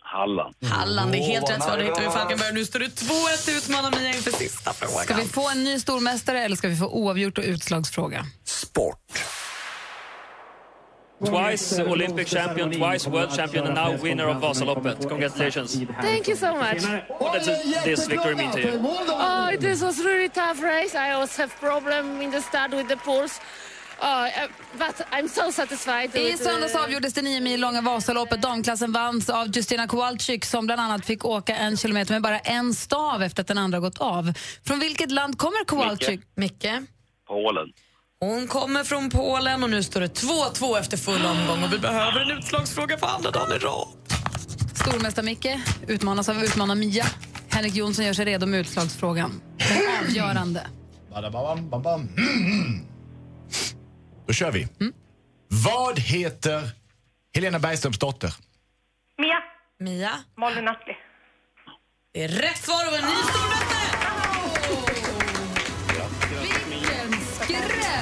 [0.00, 0.54] Halland.
[0.70, 1.78] Halland, det är helt rätt svar.
[1.78, 2.54] Det hittar vi Falkenberg.
[2.54, 5.04] Nu står det 2-1 utmanar Mia inför sista frågan.
[5.04, 8.26] Ska vi få en ny stormästare eller ska vi få oavgjort och utslagsfråga?
[11.22, 15.08] Twice Olympic champion, twice world champion, and now winner of Vasaloppet.
[15.08, 15.80] Congratulations.
[16.00, 16.82] Thank you so much.
[17.18, 17.46] What does
[17.84, 18.80] this victory mean to you?
[18.82, 20.94] Oh, this was really tough race.
[20.94, 23.40] I always have problem in the start with the pulse.
[24.02, 24.48] Oh, uh,
[24.78, 26.16] but I'm so satisfied.
[26.16, 28.42] I söndags avgjordes det nio mil långa Vasaloppet.
[28.42, 32.74] Damklassen vanns av Justina Kowalczyk som bland annat fick åka en kilometer med bara en
[32.74, 34.32] stav efter att den andra gått av.
[34.66, 36.20] Från vilket land kommer Kowalczyk?
[36.36, 36.68] Micke.
[37.28, 37.72] Polen.
[38.20, 42.20] Hon kommer från Polen och nu står det 2-2 efter full omgång och vi behöver
[42.20, 43.88] en utslagsfråga för andra dagen i rad.
[44.74, 45.46] Stormästare Micke
[45.88, 47.04] utmanas av utmanar Mia.
[47.50, 49.40] Henrik Jonsson gör sig redo med utslagsfrågan.
[49.58, 50.66] Den avgörande.
[51.10, 52.08] Badabam, bam, bam.
[54.26, 54.68] Då kör vi.
[55.48, 56.70] Vad heter
[57.34, 58.34] Helena Bergströms dotter?
[59.18, 59.42] Mia.
[59.80, 60.10] Mia.
[60.36, 60.96] Molly Nutley.
[62.12, 63.63] Det är rätt svar och en ny stormästare!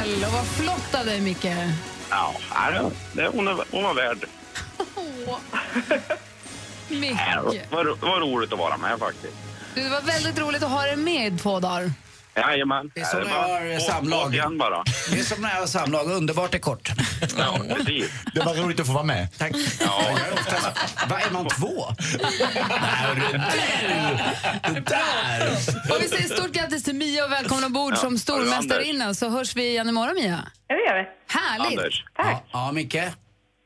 [0.03, 0.25] Skräll!
[0.25, 1.45] Och vad flott av dig, Micke.
[2.11, 2.35] Ja,
[3.12, 4.27] det, hon, är, hon var värd.
[6.88, 7.17] Micke.
[7.71, 9.35] Det var, det var roligt att vara med faktiskt.
[9.75, 11.93] Det var väldigt roligt att ha dig med i två dagar.
[12.37, 12.90] Jajamän.
[12.95, 14.33] Det är som när jag bara- har samlag.
[15.11, 16.11] Det är som när jag har samlag.
[16.11, 16.90] Underbart är kort.
[17.38, 18.11] Ja, precis.
[18.35, 19.29] Det var roligt att få vara med.
[19.38, 19.53] Tack.
[19.81, 20.03] Ja.
[21.09, 21.87] Vad är man två?
[24.87, 25.51] Där!
[25.90, 29.57] Och vi säger stort grattis till Mia och välkommen ombord Ja, som stormästarinna så hörs
[29.57, 30.40] vi igen imorgon Mia.
[30.68, 31.09] Ja, det gör vi.
[31.38, 31.79] Härligt!
[31.79, 32.05] Anders.
[32.18, 32.95] Ja, ja, Micke.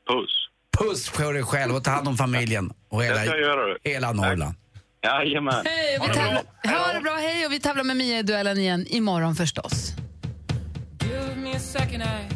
[0.09, 0.47] Puss.
[0.77, 4.55] Puss på dig själv och ta hand om familjen och hela, Det hela Norrland.
[5.03, 5.65] Jajamän.
[5.65, 6.43] Hej, vi Ha det tävlar.
[6.87, 9.93] Ha det bra, hej och vi tävlar med Mia i duellen igen imorgon förstås.
[11.01, 12.27] Give me a second, I,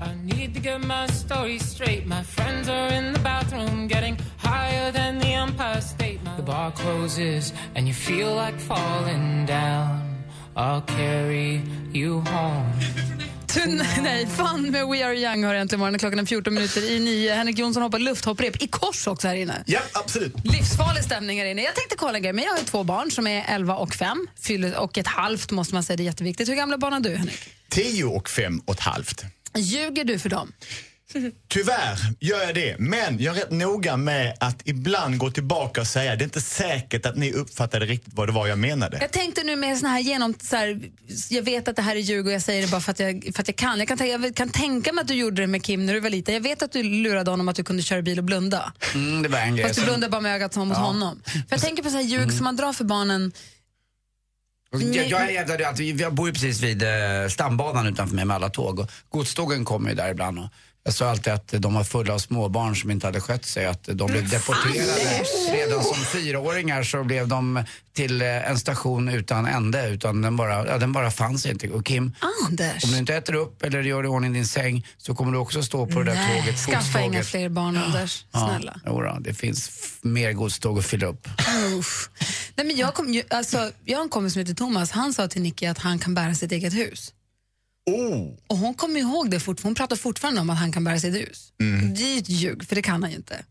[0.00, 2.06] I need to get my story straight.
[2.06, 6.18] My friends are in the bathroom getting higher than the Empire State.
[6.36, 10.24] The bar closes and you feel like falling down.
[10.56, 13.09] I'll carry you home.
[13.54, 15.98] Tun nej, fan med We Are Young har äntligen morgon.
[15.98, 17.34] Klockan är 14 minuter i nio.
[17.34, 19.62] Henrik Jonsson hoppar lufthopprep i kors också här inne.
[19.66, 20.34] Ja, absolut.
[20.44, 21.62] Livsfarlig stämning här inne.
[21.62, 23.94] Jag tänkte kolla en grej, men jag har ju två barn som är 11 och
[23.94, 24.26] 5.
[24.40, 26.48] Fyller och ett halvt måste man säga, det är jätteviktigt.
[26.48, 27.40] Hur gamla barn har du Henrik?
[27.68, 29.24] Tio och fem och ett halvt.
[29.56, 30.52] Ljuger du för dem?
[31.48, 35.86] Tyvärr gör jag det, men jag är rätt noga med att ibland gå tillbaka och
[35.86, 38.98] säga det är inte säkert att ni uppfattade riktigt vad det var jag menade.
[39.00, 40.34] Jag tänkte nu med såna här genom...
[40.42, 40.80] Så här,
[41.30, 43.30] jag vet att det här är ljug och jag säger det bara för att jag,
[43.34, 43.78] för att jag kan.
[43.78, 46.00] Jag kan, tänka, jag kan tänka mig att du gjorde det med Kim när du
[46.00, 46.34] var liten.
[46.34, 48.72] Jag vet att du lurade honom att du kunde köra bil och blunda.
[48.94, 49.66] Mm, det var en grej.
[49.66, 50.82] Fast du blundade bara med ögat som mot Ja.
[50.84, 51.22] honom.
[51.24, 53.32] För jag tänker på så här ljug som man drar för barnen.
[54.72, 56.88] Jag, jag hävdade att vi, jag bor ju precis vid eh,
[57.30, 60.38] stambanan utanför mig med alla tåg och godstågen kommer ju där ibland.
[60.38, 60.48] Och
[60.84, 63.82] jag sa alltid att de var fulla av småbarn som inte hade skött sig, att
[63.92, 65.24] de blev deporterade.
[65.52, 70.66] Redan som fyraåringar så blev de till eh, en station utan ände, utan den bara,
[70.66, 71.68] ja, den bara fanns inte.
[71.68, 72.12] Och Kim,
[72.48, 72.84] Anders.
[72.84, 75.62] om du inte äter upp eller gör i ordning din säng så kommer du också
[75.62, 78.24] stå på det där Nej, tåget, skaffa inga fler barn Anders.
[78.30, 78.80] Snälla.
[78.84, 79.70] Ja, jodå, det finns
[80.02, 81.28] mer godståg att fylla upp.
[82.56, 84.90] Nej, men jag, kom, ju- alltså, jag har en kompis som heter Thomas.
[84.90, 87.12] Han sa till Nicky att han kan bära sitt eget hus.
[87.86, 88.36] Oh.
[88.46, 89.68] Och hon kommer ihåg det fortfarande.
[89.68, 91.52] Hon pratar fortfarande om att han kan bära sitt hus.
[91.96, 93.44] Det är ju ett ljug, för det kan han ju inte.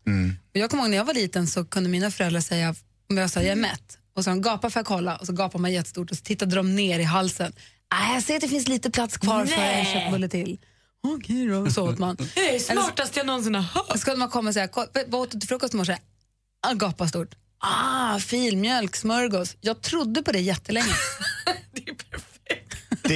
[0.50, 2.74] Och jag kommer ihåg när jag var liten så kunde mina föräldrar säga,
[3.10, 5.58] om jag sa jag är mätt, och så gapa för jag kolla, och så gapar
[5.58, 7.52] man jättestort och så tittade de ner i halsen.
[7.92, 9.92] Nej, jag ser att det finns lite plats kvar för en Nej.
[9.94, 10.58] köttbulle till.
[11.02, 12.16] Okej då, så åt man.
[12.34, 13.86] Det är det smartaste jag någonsin har hört.
[13.92, 15.96] Så skulle man komma och säga, "Ko- vad åt du till frukost i morse?
[16.66, 17.34] Ah, Gapa stort.
[17.58, 19.56] Ah, filmjölk, smörgås.
[19.60, 20.94] Jag trodde på det jättelänge.
[21.72, 21.94] Det är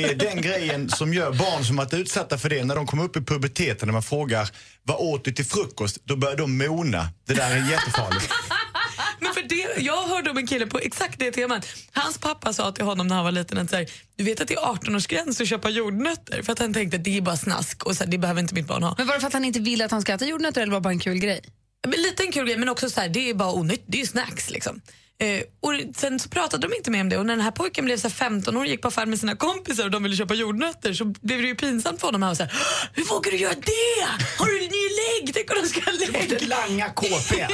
[0.02, 3.20] den grejen som gör barn som varit utsatta för det när de kommer upp i
[3.20, 4.50] puberteten när man frågar
[4.82, 5.98] vad åt du till frukost?
[6.04, 7.08] Då börjar de mona.
[7.26, 8.32] Det där är jättefarligt.
[9.20, 11.66] Men för det, jag hörde om en kille på exakt det temat.
[11.92, 14.48] Hans pappa sa till honom när han var liten att så här, du vet att
[14.48, 17.86] det är 18-årsgräns att köpa jordnötter för att han tänkte att det är bara snask
[17.86, 18.94] och så här, det behöver inte mitt barn ha.
[18.98, 20.80] Men var det för att han inte ville att han ska äta jordnötter eller var
[20.80, 21.40] det bara en kul grej?
[21.86, 24.00] Men lite en kul grej men också så här, det är bara onyttigt, det är
[24.00, 24.80] ju snacks liksom.
[25.20, 27.84] Eh, och sen så pratade de inte med om det och när den här pojken
[27.84, 30.16] blev så här 15 år och gick på affär med sina kompisar och de ville
[30.16, 32.22] köpa jordnötter så blev det ju pinsamt för honom.
[32.22, 32.46] Han var så
[32.92, 34.24] hur vågar du göra det?
[34.38, 35.34] Har du ny lägg?
[35.34, 37.46] Tänk om de ska lägga langa KP.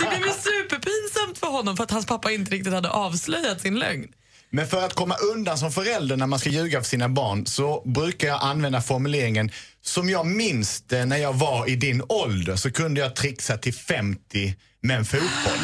[0.00, 3.78] det blev ju superpinsamt för honom för att hans pappa inte riktigt hade avslöjat sin
[3.78, 4.08] lögn.
[4.50, 7.82] Men för att komma undan som förälder när man ska ljuga för sina barn så
[7.84, 9.50] brukar jag använda formuleringen
[9.82, 13.74] som jag minns det när jag var i din ålder så kunde jag trixa till
[13.74, 15.58] 50 med en fotboll.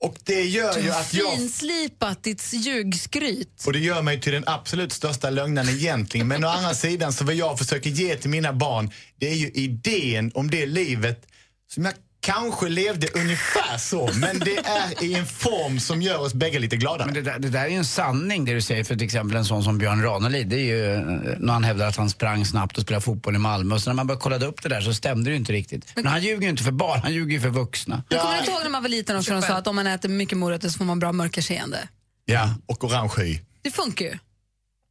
[0.00, 1.36] Och det gör Du ju att jag...
[1.36, 3.62] finslipat ditt ljugskryt.
[3.66, 6.28] Och det gör mig till den absolut största lögnen egentligen.
[6.28, 9.50] Men å andra sidan så vad jag försöker ge till mina barn det är ju
[9.50, 11.26] idén om det livet
[11.74, 16.34] som jag kanske levde ungefär så, men det är i en form som gör oss
[16.34, 17.04] bägge lite glada.
[17.04, 19.36] Men det där, det där är ju en sanning det du säger för till exempel
[19.36, 20.48] en sån som Björn Ranelid.
[20.48, 21.00] Det är ju eh,
[21.38, 23.74] när han hävdar att han sprang snabbt och spelade fotboll i Malmö.
[23.74, 25.92] Och så när man bara kollade upp det där så stämde det ju inte riktigt.
[25.94, 28.02] Men han ljuger ju inte för barn, han ljuger ju för vuxna.
[28.08, 29.86] Men kommer du inte ihåg när man var liten också de sa att om man
[29.86, 31.88] äter mycket morötter så får man bra mörkerseende?
[32.24, 33.38] Ja, och orange hy.
[33.62, 34.18] Det funkar ju.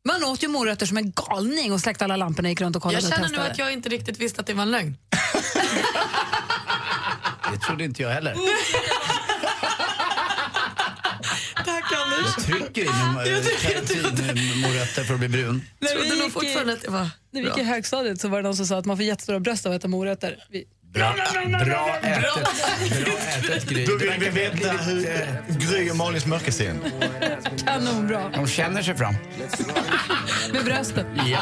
[0.08, 3.04] Man åt ju morötter som en galning och släckte alla lamporna, gick runt och kollade
[3.04, 4.98] Jag och känner nu att jag inte riktigt visste att det var en lögn.
[7.54, 8.36] Det trodde inte jag heller.
[11.56, 12.36] Tack Anders.
[12.38, 15.66] Jag trycker in morötter för att bli brun.
[15.80, 18.44] När vi gick fortfarande att det var När vi gick i högstadiet så var det
[18.44, 20.46] någon som sa att man får jättestora bröst av att äta morötter.
[20.50, 20.66] Vi...
[20.94, 21.16] Bra,
[21.66, 23.70] bra ätet.
[23.70, 23.86] Gry.
[23.86, 25.08] Då vill vi veta hur
[25.60, 26.92] Gry och Malins mörkerseende.
[27.66, 28.30] Kanonbra.
[28.36, 29.16] De känner sig fram.
[30.54, 31.06] Med bröstet.
[31.26, 31.42] Ja.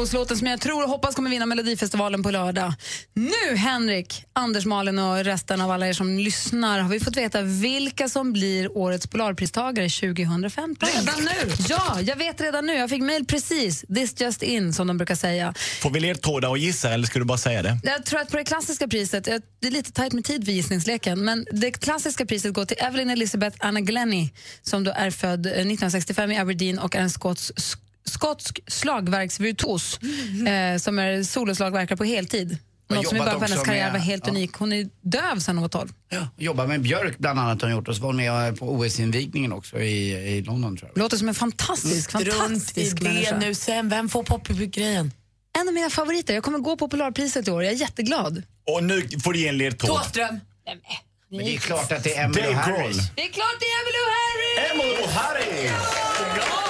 [0.00, 2.74] Med Heroes, låten som jag tror och hoppas kommer vinna Melodifestivalen på lördag.
[3.14, 7.42] Nu, Henrik, Anders, Malin och resten av alla er som lyssnar har vi fått veta
[7.42, 10.88] vilka som blir årets Polarpristagare 2015.
[10.88, 11.52] Redan nu?
[11.68, 12.74] Ja, jag vet redan nu.
[12.74, 13.84] Jag fick mejl precis.
[13.94, 15.54] This just in, som de brukar säga.
[15.82, 17.78] Får vi ledtrådar och gissa eller ska du bara säga det?
[17.82, 20.52] Jag tror att på det klassiska priset, eh, det är lite tajt med tid för
[20.52, 24.30] gissningsleken, men det klassiska priset går till Evelyn Elizabeth Anna Glenny
[24.62, 29.98] som då är född eh, 1965 i Aberdeen och är en skotsk, skotsk slagverksvirtuos
[30.46, 32.58] eh, som är soloslagverkare på heltid.
[32.88, 34.30] Något som i jobbat början på hennes karriär med- var helt ja.
[34.32, 34.52] unik.
[34.52, 35.88] Hon är döv sedan hon var 12.
[36.08, 38.72] Ja, jobbar med Björk bland annat har hon gjort och så var hon med på
[38.72, 40.98] OS-invigningen också i, i London tror jag.
[41.02, 43.38] Låter som en fantastisk, Strunt i fantastisk det människa.
[43.38, 43.88] nu sen.
[43.88, 45.12] Vem får poppy-grejen?
[45.60, 46.34] En av mina favoriter.
[46.34, 47.64] Jag kommer gå på Polarpriset i år.
[47.64, 48.42] Jag är jätteglad.
[48.66, 49.90] Och nu får du ge en ledtråd.
[49.98, 50.40] Thåström.
[51.30, 52.96] Men det är klart att det är Emmylou Harris.
[53.16, 54.70] Det är klart det är Emmylou Harris!
[54.70, 55.70] Emmylou Harris!
[56.34, 56.69] Bästa,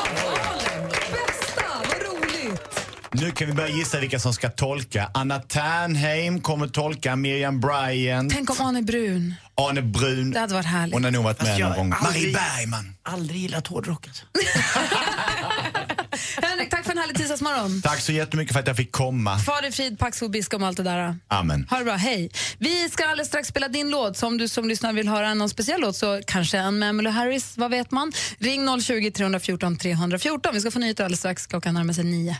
[3.12, 5.10] Nu kan vi börja gissa vilka som ska tolka.
[5.14, 9.34] Anna Ternheim kommer tolka, Miriam Bryant, Tänk om Arne Brun.
[9.54, 10.30] Arne Brun.
[10.30, 10.94] Det hade varit härligt.
[10.94, 11.98] Hon har nog varit med jag någon gång.
[12.06, 12.94] aldrig- Marie Bergman.
[13.02, 14.24] Aldrig gillat hårdrock alltså.
[16.42, 17.82] Henrik, tack för en härlig tisdagsmorgon.
[17.82, 19.38] Tack så jättemycket för att jag fick komma.
[19.38, 21.16] Far i frid, Pax Obiscum och allt det där.
[21.28, 21.66] Amen.
[21.70, 22.30] Ha det bra, hej.
[22.58, 24.16] Vi ska alldeles strax spela din låt.
[24.16, 27.10] Så om du som lyssnar vill höra någon speciell låt så kanske en med Emmylou
[27.10, 28.12] Harris, vad vet man?
[28.38, 30.54] Ring 020 314 314.
[30.54, 31.46] Vi ska få nyheter alldeles strax.
[31.46, 32.36] Klockan närmar sig nio.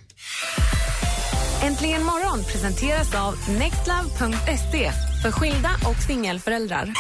[1.62, 6.94] Äntligen morgon presenteras av nextlove.se för skilda och singelföräldrar.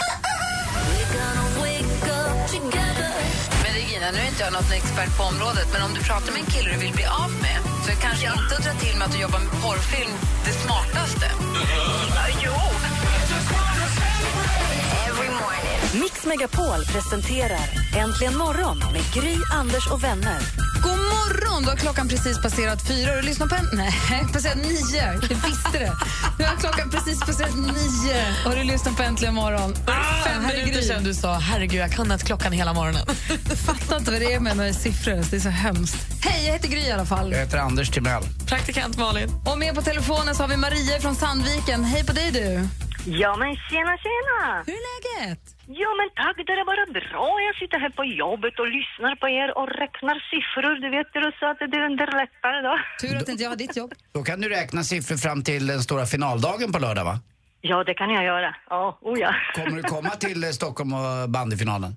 [4.12, 6.70] Nu är inte jag något expert på området, men om du pratar med en kille
[6.74, 9.20] du vill bli av med så är kanske inte att dra till med att du
[9.20, 10.12] jobbar med porrfilm
[10.44, 11.26] det smartaste.
[12.44, 12.52] Jo.
[15.08, 16.02] Every morning.
[16.02, 20.59] Mix Megapol presenterar Äntligen morgon med Gry, Anders och vänner.
[21.30, 21.62] Morgon!
[21.62, 23.16] Då har klockan precis passerat fyra.
[23.16, 23.68] Du lyssnar på en...
[23.72, 25.02] Nej, passerat nio.
[25.02, 25.92] Jag visste det.
[26.38, 29.74] Nu har klockan precis passerat nio och du lyssnar på Äntligen morgon.
[30.24, 33.06] Fem här är minuter sedan du sa herregud jag kan inte klockan hela morgonen.
[33.66, 35.24] Fattar inte vad det är med några siffror.
[35.30, 35.96] Det är så hemskt.
[36.22, 37.32] Hej, jag heter Gry i alla fall.
[37.32, 38.22] Jag heter Anders Timell.
[38.46, 39.30] Praktikant Malin.
[39.46, 41.84] Och med på telefonen så har vi Maria från Sandviken.
[41.84, 42.68] Hej på dig du.
[43.06, 44.38] Ja, men tjena, tjena!
[44.66, 45.40] Hur är läget?
[45.66, 47.40] Ja, men tack, det är bara bra.
[47.48, 50.74] Jag sitter här på jobbet och lyssnar på er och räknar siffror.
[50.84, 52.78] Du vet ju så att det underlättar då.
[53.00, 53.92] Tur att inte jag har ditt jobb.
[54.12, 57.20] Då kan du räkna siffror fram till den stora finaldagen på lördag va?
[57.60, 58.54] Ja, det kan jag göra.
[58.70, 59.34] Ja, oh ja.
[59.54, 61.96] Kommer du komma till eh, Stockholm och bandyfinalen?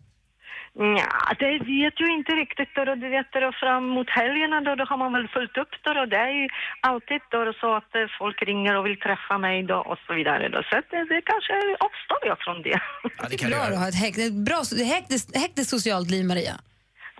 [0.75, 4.83] Ja, det vet ju inte riktigt då, du vet då fram mot helgerna då, då
[4.85, 6.47] har man väl fullt upp då och det är ju
[6.81, 10.49] alltid då så att eh, folk ringer och vill träffa mig då och så vidare
[10.49, 10.59] då.
[10.69, 11.53] Så att det, det kanske
[11.87, 12.79] avstår jag från det.
[13.17, 14.59] Ja, det Det är bra att ha ett hekt, ett bra,
[15.65, 16.55] socialt liv, Maria.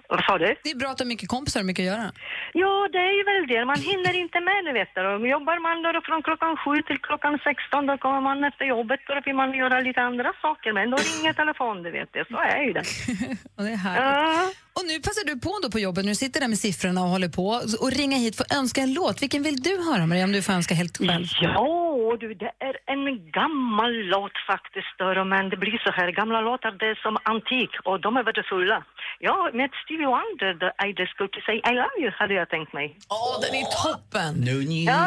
[0.10, 0.56] Vad sa du?
[0.64, 2.12] Det är bra att ha mycket kompisar och mycket att göra.
[2.54, 3.66] Ja, det är ju väl det.
[3.66, 4.92] Man hinner inte med, du vet.
[4.96, 5.28] Då.
[5.36, 9.16] Jobbar man då från klockan sju till klockan 16, då kommer man efter jobbet och
[9.16, 10.74] då vill man göra lite andra saker.
[10.74, 12.26] Men då ringer telefon, du vet det.
[12.32, 12.86] Så är ju det.
[13.56, 14.56] Och det är härligt.
[14.73, 14.73] Ja.
[14.76, 17.30] Och nu passar du på då på jobbet, du sitter där med siffrorna och håller
[17.30, 17.48] på
[17.84, 19.22] och ringa hit för att önska en låt.
[19.22, 21.26] Vilken vill du höra Maria, om du får önska helt själv?
[21.42, 24.96] Ja, du, det är en gammal låt faktiskt.
[25.34, 26.08] Men det blir så här.
[26.12, 28.84] Gamla låtar, det är som antik och de är värdefulla.
[29.20, 32.50] Ja, med Stevie Wonder, the I just go to say I love you, hade jag
[32.50, 32.86] tänkt mig.
[33.10, 34.34] Åh, den är toppen!
[34.48, 35.02] Nu New Ja.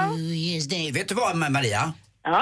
[0.45, 0.93] Year's Day.
[0.93, 1.93] Vet du vad Maria?
[2.25, 2.41] Ja?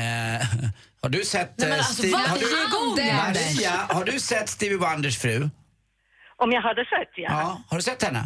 [0.00, 0.46] Eh,
[1.02, 1.50] har du sett...
[1.58, 3.02] Nej, men eh, alltså, Steve- har du.
[3.12, 5.48] Maria, har du sett Stevie Wonders fru?
[6.42, 7.28] Om jag hade sett, ja.
[7.30, 7.60] Ja.
[7.68, 8.22] Har du sett henne?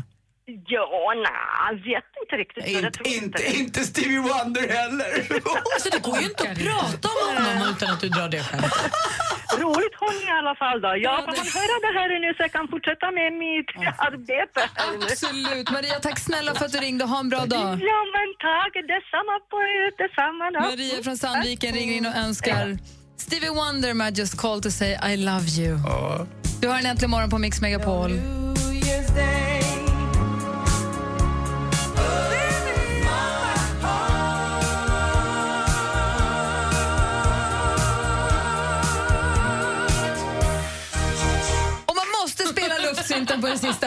[0.74, 2.64] Ja, nej, vet inte riktigt.
[2.68, 5.10] jag Inte, inte, inte Stevie Wonder heller.
[5.74, 8.72] Alltså, det går ju inte att prata om honom utan att du drar det skämtet.
[9.64, 10.90] Roligt hon i alla fall då.
[11.06, 13.70] Ja, får man höra det här nu så jag kan fortsätta med mitt
[14.08, 14.60] arbete.
[15.10, 15.70] Absolut.
[15.70, 17.04] Maria, tack snälla för att du ringde.
[17.04, 17.68] Ha en bra dag.
[17.92, 18.72] Ja, men tack.
[18.94, 19.84] Detsamma på er.
[20.02, 20.60] Detsamma då.
[20.60, 22.64] Maria från Sandviken ringer in och önskar
[23.16, 25.78] Stevie Wonder med Just Call to say I love you.
[26.60, 28.12] Du har en äntligen morgon på Mix Megapol.
[41.86, 43.86] Och man måste spela luftsynten på det sista.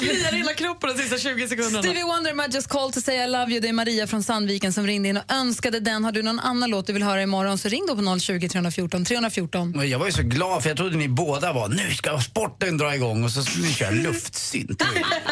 [0.00, 1.82] Det kliar i hela kroppen de sista 20 sekunderna.
[1.82, 3.60] Stevie Wonder med Just Call to say I love you.
[3.60, 6.04] Det är Maria från Sandviken som ringde in och önskade den.
[6.04, 9.04] Har du någon annan låt du vill höra imorgon så ring då på 020 314
[9.04, 9.70] 314.
[9.70, 12.78] Men Jag var ju så glad för jag trodde ni båda var nu ska sporten
[12.78, 14.82] dra igång och så skulle ni köra luftsynt.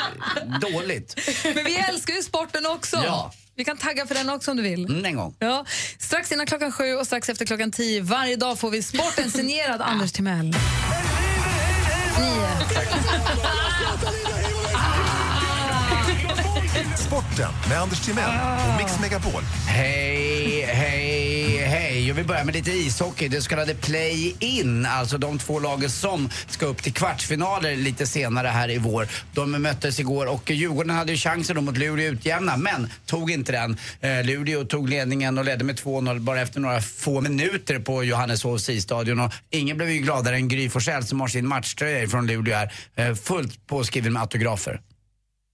[0.61, 1.14] Dåligt.
[1.55, 2.96] Men vi älskar ju sporten också.
[3.05, 3.33] Ja.
[3.57, 4.85] Vi kan tagga för den också om du vill.
[4.85, 5.35] Mm, en gång.
[5.38, 5.64] Ja.
[5.98, 9.83] Strax innan klockan sju och strax efter klockan tio varje dag får vi sporten signerad
[9.83, 10.46] Anders Timell.
[12.18, 12.48] Nio.
[17.16, 18.31] Sporten med Anders Timell
[18.68, 19.42] och Mix Megapol.
[19.66, 22.09] Hej, hej, hej.
[22.09, 23.29] Jag vill börja med lite ishockey.
[23.29, 28.48] Det så kallade play-in, alltså de två lagen som ska upp till kvartsfinaler lite senare
[28.48, 29.09] här i vår.
[29.35, 33.76] De möttes igår och Djurgården hade ju chansen mot Luleå utjämna, men tog inte den.
[34.00, 38.68] Eh, Luleå tog ledningen och ledde med 2-0 bara efter några få minuter på Johanneshovs
[38.68, 39.20] isstadion.
[39.20, 42.72] Och ingen blev ju gladare än Gry Forssell som har sin matchtröja från Luleå här,
[42.96, 44.81] eh, fullt påskriven med autografer.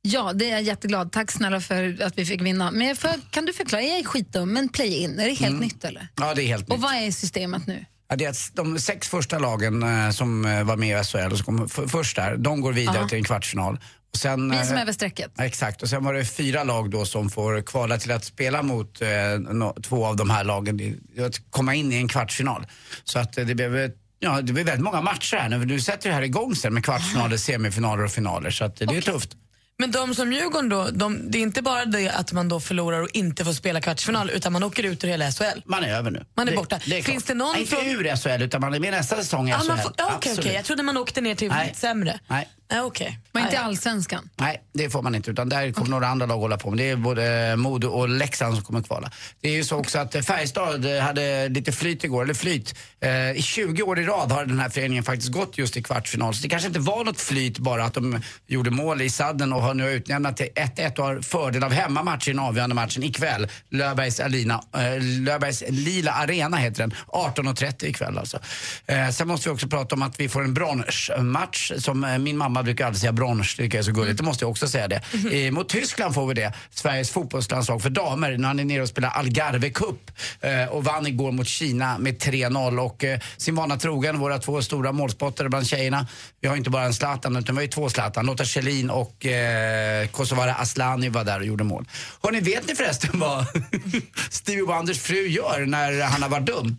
[0.03, 1.13] Ja, det är jag jätteglad.
[1.13, 2.71] Tack snälla för att vi fick vinna.
[2.71, 5.61] Men för, kan du förklara, jag är skitdum, men play-in, är det helt Mm.
[5.61, 6.09] nytt eller?
[6.17, 7.85] Ja, det är helt Och vad är systemet nu?
[8.09, 11.37] Ja, det är att de sex första lagen eh, som eh, var med i SHL
[11.37, 13.09] som kom först där, de går vidare Aha.
[13.09, 13.79] till en kvartsfinal.
[14.13, 15.41] Och sen, Vi som eh, är över strecket.
[15.41, 19.03] Exakt, och sen var det fyra lag då som får kvala till att spela mot
[19.03, 19.09] eh,
[19.53, 22.67] no, två av de här lagen, att komma in i en kvartsfinal.
[23.05, 25.65] Så att det blev Ja, det blir väldigt många matcher här nu.
[25.65, 28.51] Du sätter det här igång sen med kvartsfinaler, semifinaler och finaler.
[28.51, 29.31] Så det är tufft.
[29.79, 33.01] Men de som Djurgården då, de, det är inte bara det att man då förlorar
[33.03, 35.61] och inte får spela kvartsfinal utan man åker ut ur hela SHL.
[35.65, 36.25] Man är över nu.
[36.37, 36.81] Man är Det- borta.
[36.87, 39.17] det är Finns det någon Nej, inte från- ur SHL utan man är med nästa
[39.17, 39.67] säsong i Ah, SHL.
[39.67, 40.33] får, okej, okej.
[40.33, 40.55] Absolut.
[40.55, 41.73] Jag trodde man åkte ner till Nej.
[41.77, 42.21] sämre.
[42.29, 42.49] Nej.
[42.73, 43.19] Ja, okej.
[43.33, 44.29] Men inte allsvenskan?
[44.37, 45.31] Nej, det får man inte.
[45.31, 46.79] Utan där kommer några andra lag hålla på med.
[46.79, 49.11] Det är både Modo och Leksand som kommer kvala.
[49.41, 52.75] Det är ju så också att eh, Färjestad eh, hade lite flyt igår, eller flyt.
[53.01, 56.35] Eh, I 20 år i rad har den här föreningen faktiskt gått just i kvartsfinal.
[56.35, 59.63] Så det kanske inte var något flyt bara att de gjorde mål i sadden och
[59.63, 63.49] har nu utnämnat till 1-1 och har fördel av hemmamatch i den avgörande matchen ikväll.
[63.71, 66.95] Löfbergs, Alina, eh, Löfbergs Lila Arena heter den.
[67.07, 68.39] 18.30 ikväll alltså.
[68.87, 72.37] Eh, sen måste vi också prata om att vi får en bronsmatch som eh, min
[72.37, 74.19] mamma brukar alltid säga brons, det är så gulligt.
[74.19, 75.03] Det måste jag också säga det.
[75.33, 76.53] Eh, mot Tyskland får vi det.
[76.71, 78.37] Sveriges fotbollslandslag för damer.
[78.39, 82.23] Nu är ni nere och spelar Algarve Cup eh, och vann igår mot Kina med
[82.23, 86.07] 3-0 och eh, sin vana trogen, våra två stora målspottare bland tjejerna.
[86.41, 88.27] Vi har inte bara en Zlatan utan vi har ju två Zlatan.
[88.27, 91.89] Lotta Schelin och eh, Kosovare Aslani var där och gjorde mål.
[92.23, 93.47] Hörrni, vet ni förresten vad
[94.31, 96.79] Stevie Wonders fru gör när han har varit dum?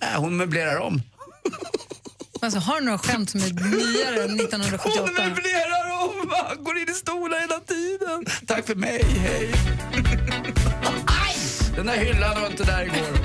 [0.00, 1.02] Eh, hon möblerar om.
[2.42, 5.00] Alltså, har du några skämt som är nyare än 1978?
[5.00, 6.32] Hon möblerar om!
[6.48, 8.24] Han går in i stolar hela tiden.
[8.46, 9.52] Tack för mig, hej.
[11.06, 11.36] Aj!
[11.76, 13.18] Den där hyllan var inte där igår.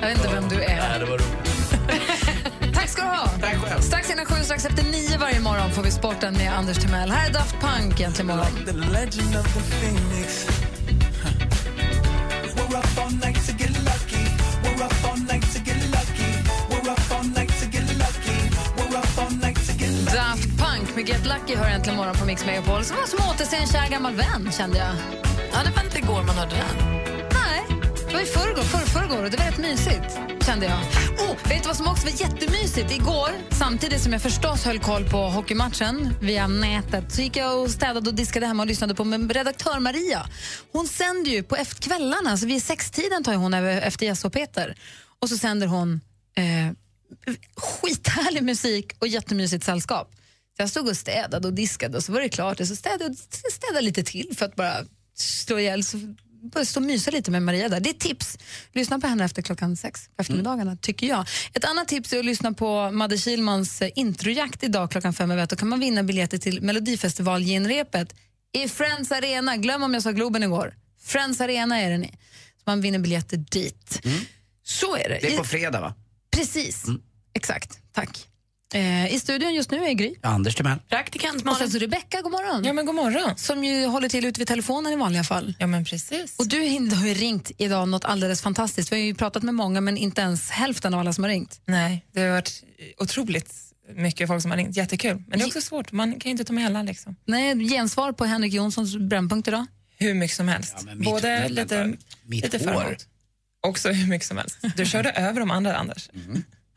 [0.00, 0.88] Jag vet inte vem du är.
[0.88, 2.74] Nej, det var roligt.
[2.74, 3.28] Tack ska du ha.
[3.40, 3.80] Tack själv.
[3.80, 7.10] Strax innan sju, strax efter nio varje morgon får vi sporten med Anders Timell.
[7.10, 8.64] Här är Daft Punk egentligen morgon.
[8.66, 10.46] The legend of the phoenix.
[12.56, 13.38] We're up all night
[21.02, 22.84] Med Get Lucky hör äntligen morgon på Mix Megapol.
[22.84, 24.94] Som var som att återse en kär gammal vän, kände jag.
[25.52, 26.86] Ja, det var inte igår man hörde den.
[27.32, 27.60] Nej,
[28.06, 30.78] det var i förrgår, för, förrgår och det var rätt mysigt, kände jag.
[31.18, 32.92] Oh, vet du vad som också var jättemysigt?
[32.92, 37.70] Igår, samtidigt som jag förstås höll koll på hockeymatchen via nätet, så gick jag och
[37.70, 40.26] städade och diskade hemma och lyssnade på redaktör Maria.
[40.72, 44.76] Hon sänder ju på kvällarna, så vid sextiden tar hon över efter Jesse och Peter.
[45.18, 46.00] Och så sänder hon
[46.34, 46.44] eh,
[47.56, 50.10] skithärlig musik och jättemysigt sällskap.
[50.56, 52.58] Så jag stod och städade och diskade och så var det klart.
[52.58, 54.76] Så städade jag städade lite till för att bara
[55.14, 55.84] slå ihjäl.
[55.84, 55.98] Så
[56.42, 57.80] började stå och mysa lite med Maria där.
[57.80, 58.38] Det är tips.
[58.72, 61.26] Lyssna på henne efter klockan sex på eftermiddagarna, tycker jag.
[61.54, 65.46] Ett annat tips är att lyssna på Madde Kilmans eh, introjakt idag klockan fem över.
[65.46, 68.14] Då kan man vinna biljetter till Melodifestivalgenrepet
[68.52, 69.56] i Friends Arena.
[69.56, 70.74] Glöm om jag sa Globen igår.
[71.02, 72.08] Friends Arena är den i.
[72.56, 74.00] Så man vinner biljetter dit.
[74.64, 75.18] Så är det.
[75.22, 75.94] Det är på fredag va?
[76.30, 76.84] Precis,
[77.34, 77.78] exakt.
[77.92, 78.28] Tack.
[78.74, 80.14] Eh, I studion just nu är Gry.
[80.22, 80.78] Anders Timell.
[80.88, 82.64] Praktikant Och sen så Rebecka, god morgon.
[82.64, 83.36] Ja, men god morgon.
[83.36, 85.54] Som ju håller till ute vid telefonen i vanliga fall.
[85.58, 86.38] Ja, men precis.
[86.38, 86.56] Och du
[86.96, 88.92] har ju ringt idag något alldeles fantastiskt.
[88.92, 91.60] Vi har ju pratat med många, men inte ens hälften av alla som har ringt.
[91.66, 92.62] Nej, det har varit
[92.98, 93.54] otroligt
[93.96, 94.76] mycket folk som har ringt.
[94.76, 95.22] Jättekul.
[95.28, 95.92] Men det är också svårt.
[95.92, 96.82] Man kan ju inte ta med alla.
[96.82, 97.16] Liksom.
[97.26, 99.66] Nej, gensvar på Henrik Jonssons brännpunkt idag?
[99.98, 100.76] Hur mycket som helst.
[100.94, 102.64] mitt- Både men lite, vänta, mitt lite hår.
[102.64, 103.06] framåt.
[103.66, 104.58] Också hur mycket som helst.
[104.76, 106.10] Du körde över de andra, Anders.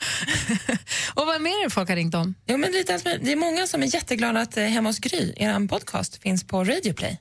[1.13, 2.35] Och vad mer folk har ringt om?
[2.45, 5.67] Ja, men lite, det är många som är jätteglada att eh, Hemma hos Gry, er
[5.67, 7.19] podcast, finns på Radio Play.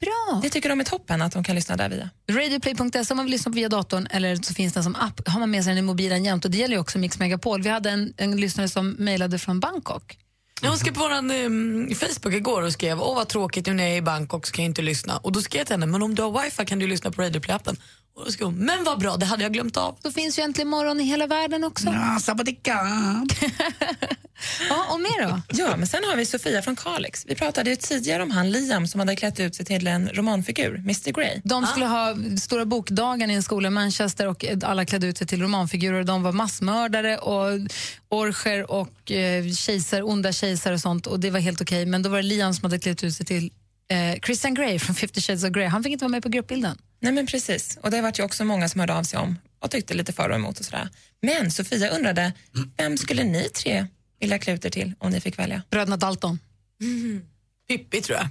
[0.00, 0.40] Bra!
[0.42, 2.10] Det tycker de är toppen att de kan lyssna där via.
[2.30, 5.28] Radioplay.se om man vill lyssna via datorn eller så finns den som app.
[5.28, 7.62] Har man med sig den i mobilen jämt och det gäller ju också Mix Megapol.
[7.62, 10.18] Vi hade en, en lyssnare som mejlade från Bangkok.
[10.62, 13.84] Ja, Hon skrev på vår um, Facebook igår och skrev åh vad tråkigt, nu när
[13.84, 15.16] jag är i Bangkok så kan jag inte lyssna.
[15.16, 17.22] Och då skrev jag till henne, men om du har wifi kan du lyssna på
[17.22, 17.76] Radioplay-appen.
[18.16, 19.98] Och hon, men vad bra, det hade jag glömt av.
[20.02, 21.86] Då finns ju Äntligen morgon i hela världen också.
[21.86, 22.80] Ja, sabbatika.
[24.68, 25.42] Ja, och mer då?
[25.48, 27.24] Ja, men sen har vi Sofia från Kalix.
[27.26, 30.74] Vi pratade ju tidigare om han Liam som hade klätt ut sig till en romanfigur,
[30.74, 31.40] Mr Grey.
[31.44, 35.26] De skulle ha stora bokdagen i en skola i Manchester och alla klädde ut sig
[35.26, 36.04] till romanfigurer.
[36.04, 37.60] De var massmördare och
[38.08, 41.86] orcher och eh, kejsar, onda kejsare och sånt och det var helt okej.
[41.86, 43.50] Men då var det Liam som hade klätt ut sig till
[43.90, 45.66] eh, Christian Grey från 50 shades of Grey.
[45.66, 46.78] Han fick inte vara med på gruppbilden.
[47.00, 49.70] Nej men precis, och det var ju också många som hörde av sig om och
[49.70, 50.88] tyckte lite för och emot och sådär.
[51.22, 52.32] Men Sofia undrade,
[52.76, 53.86] vem skulle ni tre
[54.20, 55.62] vilja klä ut er till om ni fick välja?
[55.70, 56.38] Bröderna Dalton.
[57.68, 58.28] Pippi tror jag.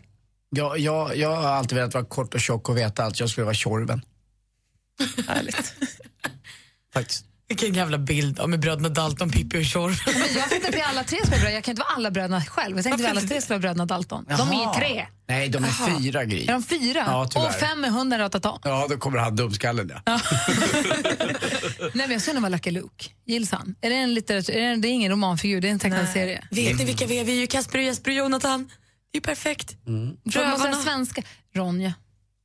[0.49, 3.19] Jag, jag, jag har alltid velat vara kort och tjock och veta allt.
[3.19, 4.01] Jag skulle vara Tjorven.
[5.27, 5.73] Härligt.
[6.93, 7.25] Faktiskt.
[7.47, 9.97] Vilken jävla bild av med bröderna Dalton, Pippi och Tjorven.
[10.05, 11.49] Men jag tänkte bli alla tre är bröder.
[11.49, 12.75] Jag kan inte vara alla bröderna själv.
[12.75, 14.25] Jag tänkte att vi alla tre skulle vara bröderna Dalton.
[14.27, 14.73] De är Jaha.
[14.75, 15.07] ju tre.
[15.27, 15.99] Nej, de är Jaha.
[15.99, 16.43] fyra Gry.
[16.43, 17.03] Är de fyra?
[17.07, 17.47] Ja, tyvärr.
[17.47, 18.59] och fem med hunden ratata.
[18.63, 20.01] Ja, då kommer han dumskallen ja.
[21.79, 23.05] Nej, men jag skulle nog vara Lucky Luke.
[23.25, 23.75] Gills han?
[23.81, 26.47] Är det, en litteratur, är det, det är ingen romanfigur, det är en tecknad serie.
[26.51, 27.23] Vet ni vilka vi är?
[27.23, 28.63] Vi är ju Kasper och Jesper och Jonathan.
[29.11, 29.77] Det är ju perfekt.
[29.87, 30.17] Mm.
[30.33, 31.21] Säga svenska.
[31.55, 31.93] Ronja.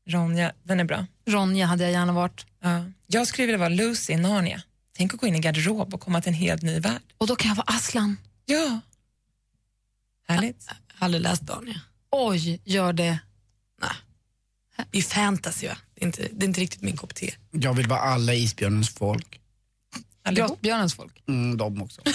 [0.09, 1.07] Ronja, den är bra.
[1.29, 2.47] Ronja hade jag gärna varit.
[2.63, 2.85] Ja.
[3.07, 4.63] Jag skulle vilja vara Lucy i Narnia.
[5.01, 7.03] Tänk att gå in i garderob och komma till en helt ny värld.
[7.19, 8.17] Och då kan jag vara Aslan.
[8.47, 8.81] Ja.
[10.29, 10.69] Härligt.
[10.99, 11.79] Aldrig läst Daniel.
[12.11, 13.19] Oj, gör det.
[14.91, 15.77] Det är fantasy va?
[15.95, 17.35] Det är inte, det är inte riktigt min kopp te.
[17.51, 19.41] Jag vill vara alla isbjörnens folk.
[20.31, 21.23] Grottbjörnens folk.
[21.29, 22.03] Mm, de också.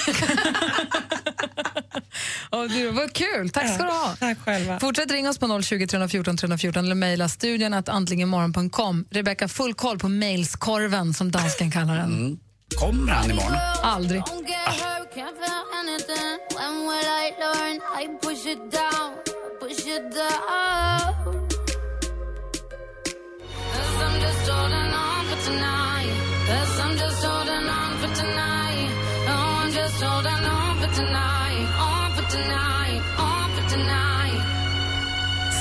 [2.51, 4.15] Oh, du, vad kul, tack ska du ha.
[4.19, 4.79] Tack själva.
[4.79, 9.05] Fortsätt ringa oss på 020 314 314 eller mejla studion att antligenmorgon.com.
[9.09, 12.13] Rebecka, full koll på mailskorven som dansken kallar den.
[12.13, 12.39] Mm.
[12.73, 13.57] Kommer han imorgon?
[13.83, 14.23] Aldrig.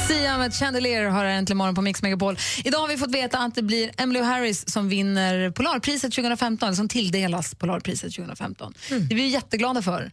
[0.08, 2.38] Sia med Chandelier har äntligen morgon på Mix Megapol.
[2.64, 6.76] Idag har vi fått veta att det blir Emily Harris som vinner Polarpriset 2015, eller
[6.76, 8.74] som tilldelas Polarpriset 2015.
[8.88, 10.10] Det blir vi jätteglada för.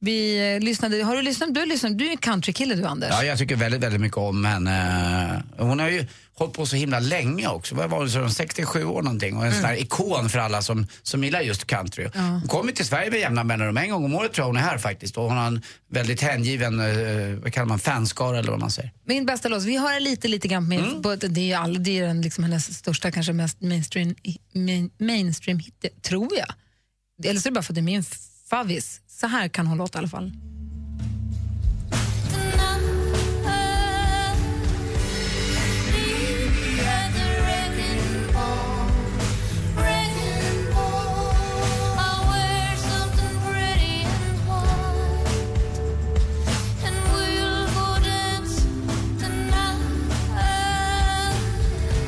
[0.00, 1.54] Vi eh, lyssnade, har du lyssnat?
[1.54, 3.08] Du, lyssnat, du är countrykille du, Anders.
[3.12, 5.42] Ja, jag tycker väldigt, väldigt mycket om henne.
[5.58, 7.74] Hon har ju hållit på så himla länge också.
[7.74, 11.24] Vad var så 67 år någonting och en sån här ikon för alla som, som
[11.24, 12.08] gillar just country.
[12.14, 13.76] Hon kommer till Sverige med jämna mellanrum.
[13.76, 15.16] En gång om året tror jag hon är här faktiskt.
[15.16, 18.92] Och hon har en väldigt hängiven, eh, vad kallar man, fanskara eller vad man säger.
[19.04, 21.02] Min bästa låt, vi har lite, lite grann med, Mm.
[21.02, 24.14] på, det är ju all, det är den liksom hennes största, kanske mest mainstream,
[24.54, 26.48] main, mainstream hit, tror jag.
[27.30, 28.04] Eller så är det bara för att det är min
[28.50, 29.00] favvis.
[29.20, 30.32] Så här kan hon låta i alla fall.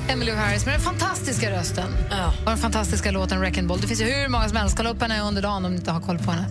[0.08, 1.92] Emily Harris med den fantastiska rösten
[2.44, 3.80] och den fantastiska låten Wrecking Ball.
[3.80, 4.74] Det finns ju hur många som.
[4.76, 6.46] Kolla upp henne under dagen om ni inte har koll på henne.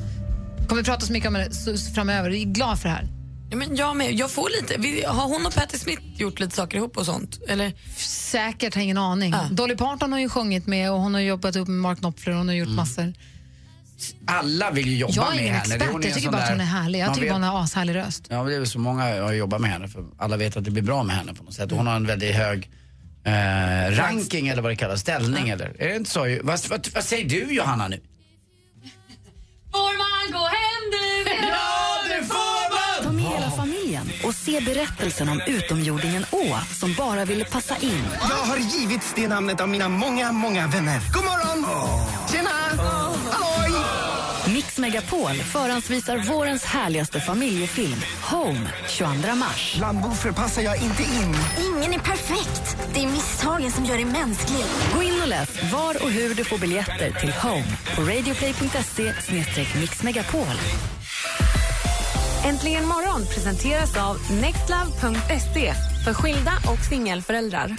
[0.70, 2.30] Kommer prata så mycket om henne s- framöver.
[2.30, 3.07] Jag är glad för det här.
[3.51, 4.13] Ja, men jag med.
[4.13, 5.07] Jag får lite.
[5.07, 7.39] Har hon och Patti Smith gjort lite saker ihop och sånt?
[7.47, 7.74] Eller?
[8.32, 9.34] Säkert, har ingen aning.
[9.51, 12.38] Dolly Parton har ju sjungit med och hon har jobbat upp med Mark Knopfler och
[12.38, 13.13] hon har gjort massor.
[14.28, 15.76] Alla vill ju jobba Jag är med ingen henne.
[15.76, 16.99] expert, är jag tycker bara att hon är härlig.
[16.99, 18.28] Jag tycker vet- bara hon har ashärlig röst.
[18.30, 20.72] Ja, det är väl så många jag jobbar med henne för alla vet att det
[20.72, 21.72] blir bra med henne på något sätt.
[21.72, 22.70] Hon har en väldigt hög
[23.24, 23.32] eh,
[23.95, 25.76] ranking eller vad det kallas, ställning eller?
[25.82, 26.20] Är det inte så?
[26.43, 27.99] Vad, vad, vad säger du Johanna nu?
[29.72, 30.09] Får man
[34.50, 38.04] se se berättelsen om utomjordingen Å som bara ville passa in.
[38.22, 41.00] Jag har givits det namnet av mina många, många vänner.
[41.14, 41.66] God morgon!
[42.32, 42.50] Tjena!
[43.32, 43.72] Halloj!
[44.54, 49.76] Mix Megapol förhandsvisar vårens härligaste familjefilm Home 22 mars.
[49.78, 50.02] Bland
[50.36, 51.36] passar jag inte in.
[51.68, 52.78] Ingen är perfekt.
[52.93, 54.66] Det är misstagen som gör dig mänsklig.
[54.95, 59.14] Gå in och läs var och hur du får biljetter till Home på radioplay.se
[59.80, 60.56] mixmegapol.
[62.46, 65.74] Äntligen morgon presenteras av nextlove.se
[66.06, 67.76] för skilda och singelföräldrar.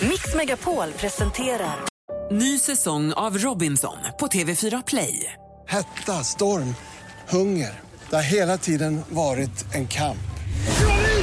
[0.00, 1.76] Mix Megapol presenterar
[2.30, 5.32] Ny säsong av Robinson på TV4 Play.
[5.68, 6.74] Hetta, storm,
[7.28, 7.80] hunger.
[8.10, 10.18] Det har hela tiden varit en kamp.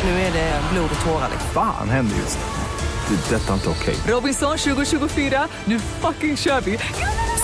[0.04, 1.30] Nu är det blod och tårar.
[1.54, 3.16] Fan händer just nu.
[3.16, 3.36] Det.
[3.36, 3.96] är Detta är inte okej.
[4.08, 6.80] Robinson 2024, nu fucking kör vi!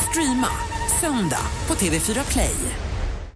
[0.10, 0.50] Streama
[1.02, 2.56] söndag på TV4 Play.